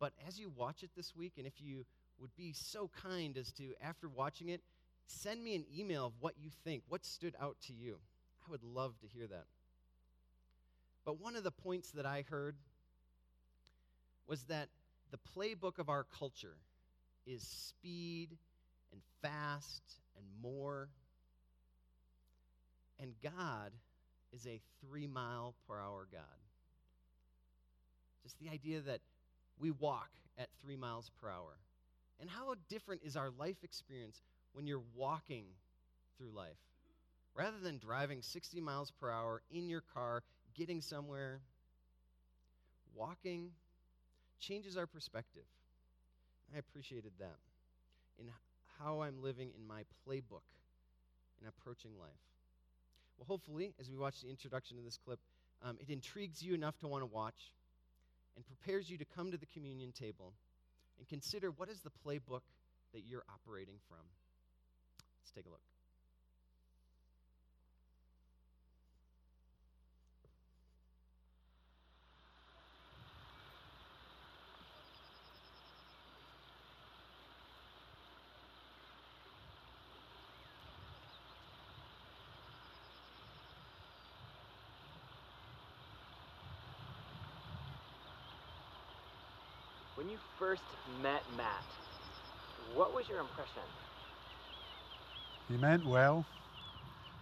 But 0.00 0.14
as 0.26 0.40
you 0.40 0.50
watch 0.56 0.82
it 0.82 0.88
this 0.96 1.14
week, 1.14 1.34
and 1.36 1.46
if 1.46 1.60
you 1.60 1.84
would 2.18 2.34
be 2.34 2.54
so 2.54 2.88
kind 3.02 3.36
as 3.36 3.52
to, 3.52 3.74
after 3.82 4.08
watching 4.08 4.48
it, 4.48 4.62
send 5.06 5.44
me 5.44 5.54
an 5.54 5.66
email 5.78 6.06
of 6.06 6.14
what 6.20 6.32
you 6.40 6.48
think, 6.64 6.82
what 6.88 7.04
stood 7.04 7.34
out 7.38 7.58
to 7.66 7.74
you. 7.74 7.98
I 8.48 8.50
would 8.50 8.64
love 8.64 8.98
to 9.00 9.06
hear 9.06 9.26
that. 9.26 9.44
But 11.04 11.20
one 11.20 11.36
of 11.36 11.44
the 11.44 11.50
points 11.50 11.90
that 11.92 12.06
I 12.06 12.24
heard 12.30 12.56
was 14.26 14.42
that 14.44 14.68
the 15.10 15.18
playbook 15.36 15.78
of 15.78 15.88
our 15.88 16.04
culture 16.18 16.56
is 17.26 17.42
speed 17.42 18.36
and 18.92 19.00
fast 19.22 19.82
and 20.16 20.24
more. 20.42 20.88
And 23.00 23.12
God 23.22 23.72
is 24.32 24.46
a 24.46 24.60
three 24.80 25.06
mile 25.06 25.54
per 25.66 25.78
hour 25.78 26.06
God. 26.10 26.22
Just 28.22 28.38
the 28.38 28.48
idea 28.50 28.80
that 28.80 29.00
we 29.58 29.70
walk 29.70 30.10
at 30.38 30.48
three 30.62 30.76
miles 30.76 31.10
per 31.20 31.28
hour. 31.28 31.58
And 32.20 32.28
how 32.28 32.54
different 32.68 33.02
is 33.04 33.16
our 33.16 33.30
life 33.38 33.62
experience 33.62 34.20
when 34.52 34.66
you're 34.66 34.82
walking 34.94 35.44
through 36.16 36.30
life? 36.34 36.67
Rather 37.34 37.58
than 37.62 37.78
driving 37.78 38.20
60 38.22 38.60
miles 38.60 38.90
per 38.90 39.10
hour 39.10 39.42
in 39.50 39.68
your 39.68 39.82
car, 39.94 40.22
getting 40.54 40.80
somewhere, 40.80 41.40
walking 42.94 43.50
changes 44.40 44.76
our 44.76 44.86
perspective. 44.86 45.44
I 46.54 46.58
appreciated 46.58 47.12
that 47.18 47.36
in 48.18 48.26
how 48.78 49.02
I'm 49.02 49.22
living 49.22 49.50
in 49.56 49.66
my 49.66 49.82
playbook 50.06 50.46
in 51.40 51.46
approaching 51.46 51.92
life. 52.00 52.10
Well, 53.18 53.26
hopefully, 53.26 53.74
as 53.80 53.90
we 53.90 53.96
watch 53.96 54.22
the 54.22 54.28
introduction 54.28 54.76
to 54.76 54.82
this 54.82 54.98
clip, 55.04 55.18
um, 55.62 55.76
it 55.80 55.90
intrigues 55.90 56.42
you 56.42 56.54
enough 56.54 56.78
to 56.80 56.88
want 56.88 57.02
to 57.02 57.06
watch 57.06 57.52
and 58.36 58.46
prepares 58.46 58.88
you 58.88 58.96
to 58.98 59.04
come 59.04 59.30
to 59.32 59.36
the 59.36 59.46
communion 59.46 59.92
table 59.92 60.32
and 60.98 61.08
consider 61.08 61.50
what 61.50 61.68
is 61.68 61.80
the 61.80 61.90
playbook 61.90 62.42
that 62.92 63.02
you're 63.06 63.24
operating 63.32 63.74
from. 63.88 63.98
Let's 65.20 65.32
take 65.34 65.46
a 65.46 65.50
look. 65.50 65.60
When 89.98 90.08
you 90.08 90.18
first 90.48 90.62
met 91.02 91.20
Matt, 91.36 91.62
what 92.74 92.94
was 92.94 93.06
your 93.06 93.20
impression? 93.20 93.60
He 95.46 95.58
meant 95.58 95.84
well, 95.84 96.24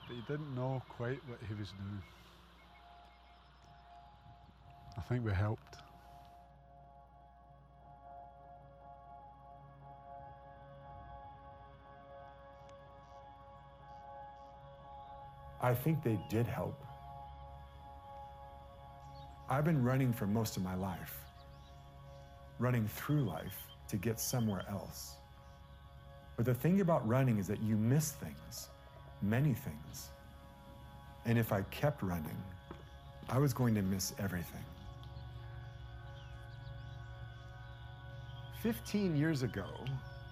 but 0.06 0.14
he 0.14 0.22
didn't 0.28 0.54
know 0.54 0.80
quite 0.88 1.18
what 1.26 1.40
he 1.48 1.54
was 1.54 1.72
doing. 1.72 2.02
I 4.96 5.00
think 5.00 5.24
we 5.24 5.32
helped. 5.32 5.76
I 15.60 15.74
think 15.74 16.04
they 16.04 16.16
did 16.28 16.46
help. 16.46 16.80
I've 19.50 19.64
been 19.64 19.82
running 19.82 20.12
for 20.12 20.28
most 20.28 20.56
of 20.56 20.62
my 20.62 20.76
life 20.76 21.25
running 22.58 22.86
through 22.88 23.22
life 23.22 23.66
to 23.88 23.96
get 23.96 24.18
somewhere 24.18 24.62
else. 24.68 25.16
But 26.36 26.44
the 26.44 26.54
thing 26.54 26.80
about 26.80 27.06
running 27.06 27.38
is 27.38 27.46
that 27.46 27.62
you 27.62 27.76
miss 27.76 28.12
things, 28.12 28.68
many 29.22 29.54
things. 29.54 30.10
And 31.24 31.38
if 31.38 31.52
I 31.52 31.62
kept 31.70 32.02
running, 32.02 32.36
I 33.28 33.38
was 33.38 33.52
going 33.52 33.74
to 33.74 33.82
miss 33.82 34.14
everything. 34.18 34.64
15 38.62 39.16
years 39.16 39.42
ago, 39.42 39.66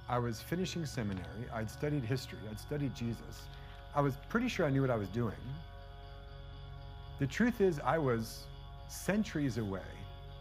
I 0.09 0.19
was 0.19 0.41
finishing 0.41 0.85
seminary. 0.85 1.47
I'd 1.53 1.71
studied 1.71 2.05
history, 2.05 2.39
I'd 2.51 2.61
studied 2.61 2.95
Jesus. 2.95 3.43
I 3.95 4.01
was 4.01 4.15
pretty 4.29 4.49
sure 4.49 4.67
I 4.67 4.71
knew 4.71 4.81
what 4.81 4.91
I 4.91 4.97
was 4.97 5.09
doing. 5.09 5.35
The 7.19 7.27
truth 7.27 7.61
is, 7.61 7.81
I 7.85 7.97
was 7.97 8.45
centuries 8.89 9.59
away 9.59 9.81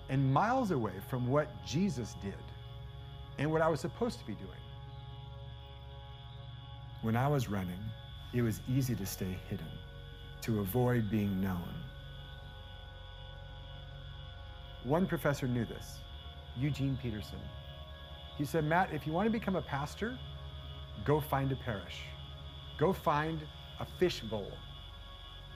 and 0.10 0.34
miles 0.34 0.72
away 0.72 0.93
from 1.10 1.28
what 1.28 1.47
Jesus 1.66 2.16
did 2.22 2.34
and 3.38 3.51
what 3.51 3.62
I 3.62 3.70
was 3.70 3.80
supposed 3.80 4.20
to 4.20 4.26
be 4.26 4.34
doing. 4.34 4.49
When 7.01 7.16
I 7.16 7.28
was 7.28 7.49
running, 7.49 7.80
it 8.34 8.41
was 8.41 8.62
easy 8.70 8.95
to 8.95 9.06
stay 9.06 9.38
hidden, 9.49 9.68
to 10.41 10.60
avoid 10.60 11.10
being 11.10 11.41
known. 11.41 11.74
One 14.84 15.06
professor 15.06 15.47
knew 15.47 15.66
this, 15.66 15.99
Eugene 16.58 16.97
Peterson. 17.01 17.39
He 18.38 18.45
said, 18.45 18.66
Matt, 18.66 18.93
if 18.93 19.08
you 19.08 19.14
want 19.14 19.28
to 19.28 19.32
become 19.32 19.56
a 19.56 19.62
pastor, 19.62 20.18
go 21.06 21.20
find 21.20 21.51
a 21.51 21.56
parish. 21.56 22.01
Go 22.78 22.91
find 22.91 23.39
a 23.80 23.86
fishbowl 23.99 24.51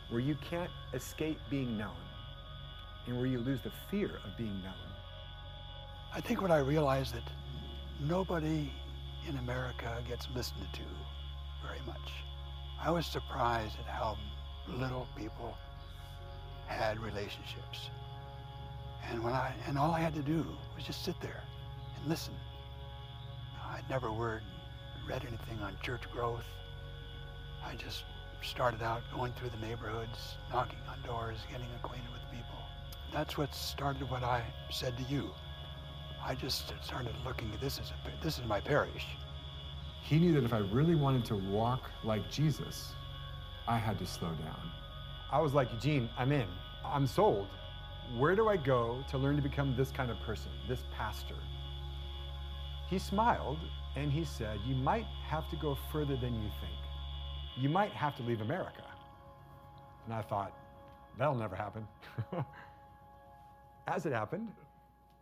where 0.09 0.21
you 0.21 0.35
can't 0.35 0.69
escape 0.93 1.39
being 1.49 1.77
known 1.77 1.95
and 3.07 3.17
where 3.17 3.25
you 3.25 3.39
lose 3.39 3.61
the 3.61 3.71
fear 3.89 4.19
of 4.25 4.37
being 4.37 4.61
known. 4.61 4.73
I 6.13 6.21
think 6.21 6.41
what 6.41 6.51
I 6.51 6.59
realized 6.59 7.13
that 7.15 7.23
nobody 7.99 8.71
in 9.27 9.37
America 9.37 10.03
gets 10.07 10.27
listened 10.35 10.67
to 10.73 10.81
very 11.65 11.79
much. 11.85 12.11
I 12.81 12.91
was 12.91 13.05
surprised 13.05 13.75
at 13.79 13.85
how 13.85 14.17
little 14.67 15.07
people 15.17 15.57
had 16.67 16.99
relationships. 16.99 17.89
And 19.09 19.23
when 19.23 19.33
I 19.33 19.53
and 19.67 19.77
all 19.77 19.91
I 19.91 19.99
had 19.99 20.13
to 20.15 20.21
do 20.21 20.45
was 20.75 20.85
just 20.85 21.03
sit 21.03 21.19
there 21.21 21.43
and 21.95 22.09
listen. 22.09 22.33
I'd 23.69 23.89
never 23.89 24.11
word 24.11 24.43
read 25.07 25.23
anything 25.25 25.59
on 25.61 25.77
church 25.81 26.03
growth. 26.11 26.45
I 27.65 27.75
just 27.75 28.03
started 28.41 28.81
out 28.81 29.01
going 29.13 29.33
through 29.33 29.49
the 29.49 29.65
neighborhoods, 29.65 30.37
knocking 30.51 30.79
on 30.89 31.01
doors, 31.01 31.37
getting 31.51 31.67
acquainted 31.77 32.11
with 32.11 32.21
people. 32.31 32.56
That's 33.13 33.37
what 33.37 33.53
started 33.55 34.09
what 34.09 34.23
I 34.23 34.43
said 34.69 34.97
to 34.97 35.03
you. 35.03 35.31
I 36.23 36.35
just 36.35 36.73
started 36.83 37.13
looking 37.25 37.51
at 37.53 37.61
this 37.61 37.79
as 37.79 37.91
a, 37.91 38.23
this 38.23 38.37
is 38.37 38.45
my 38.45 38.59
parish. 38.59 39.05
He 40.03 40.19
knew 40.19 40.33
that 40.33 40.43
if 40.43 40.53
I 40.53 40.59
really 40.59 40.95
wanted 40.95 41.25
to 41.25 41.35
walk 41.35 41.89
like 42.03 42.29
Jesus, 42.29 42.93
I 43.67 43.77
had 43.77 43.97
to 43.99 44.05
slow 44.05 44.29
down. 44.29 44.71
I 45.31 45.39
was 45.39 45.53
like, 45.53 45.71
Eugene, 45.73 46.09
I'm 46.17 46.31
in. 46.31 46.47
I'm 46.85 47.07
sold. 47.07 47.47
Where 48.17 48.35
do 48.35 48.47
I 48.47 48.57
go 48.57 49.03
to 49.09 49.17
learn 49.17 49.35
to 49.35 49.41
become 49.41 49.75
this 49.75 49.91
kind 49.91 50.09
of 50.09 50.19
person, 50.21 50.51
this 50.67 50.83
pastor? 50.95 51.35
He 52.89 52.99
smiled 52.99 53.59
and 53.95 54.11
he 54.11 54.23
said, 54.23 54.59
You 54.65 54.75
might 54.75 55.05
have 55.27 55.49
to 55.49 55.55
go 55.57 55.77
further 55.91 56.15
than 56.15 56.35
you 56.35 56.49
think. 56.61 56.77
You 57.57 57.69
might 57.69 57.91
have 57.91 58.15
to 58.17 58.23
leave 58.23 58.39
America. 58.41 58.83
And 60.05 60.13
I 60.13 60.21
thought, 60.21 60.53
That'll 61.17 61.35
never 61.35 61.55
happen. 61.55 61.87
As 63.87 64.05
it 64.05 64.11
happened, 64.11 64.49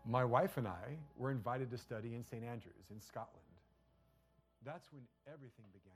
my 0.05 0.25
wife 0.25 0.57
and 0.57 0.67
I 0.67 0.97
were 1.17 1.31
invited 1.31 1.69
to 1.71 1.77
study 1.77 2.15
in 2.15 2.23
St. 2.23 2.43
Andrews 2.43 2.89
in 2.91 2.99
Scotland. 2.99 3.45
That's 4.65 4.91
when 4.91 5.03
everything 5.27 5.65
began. 5.71 5.94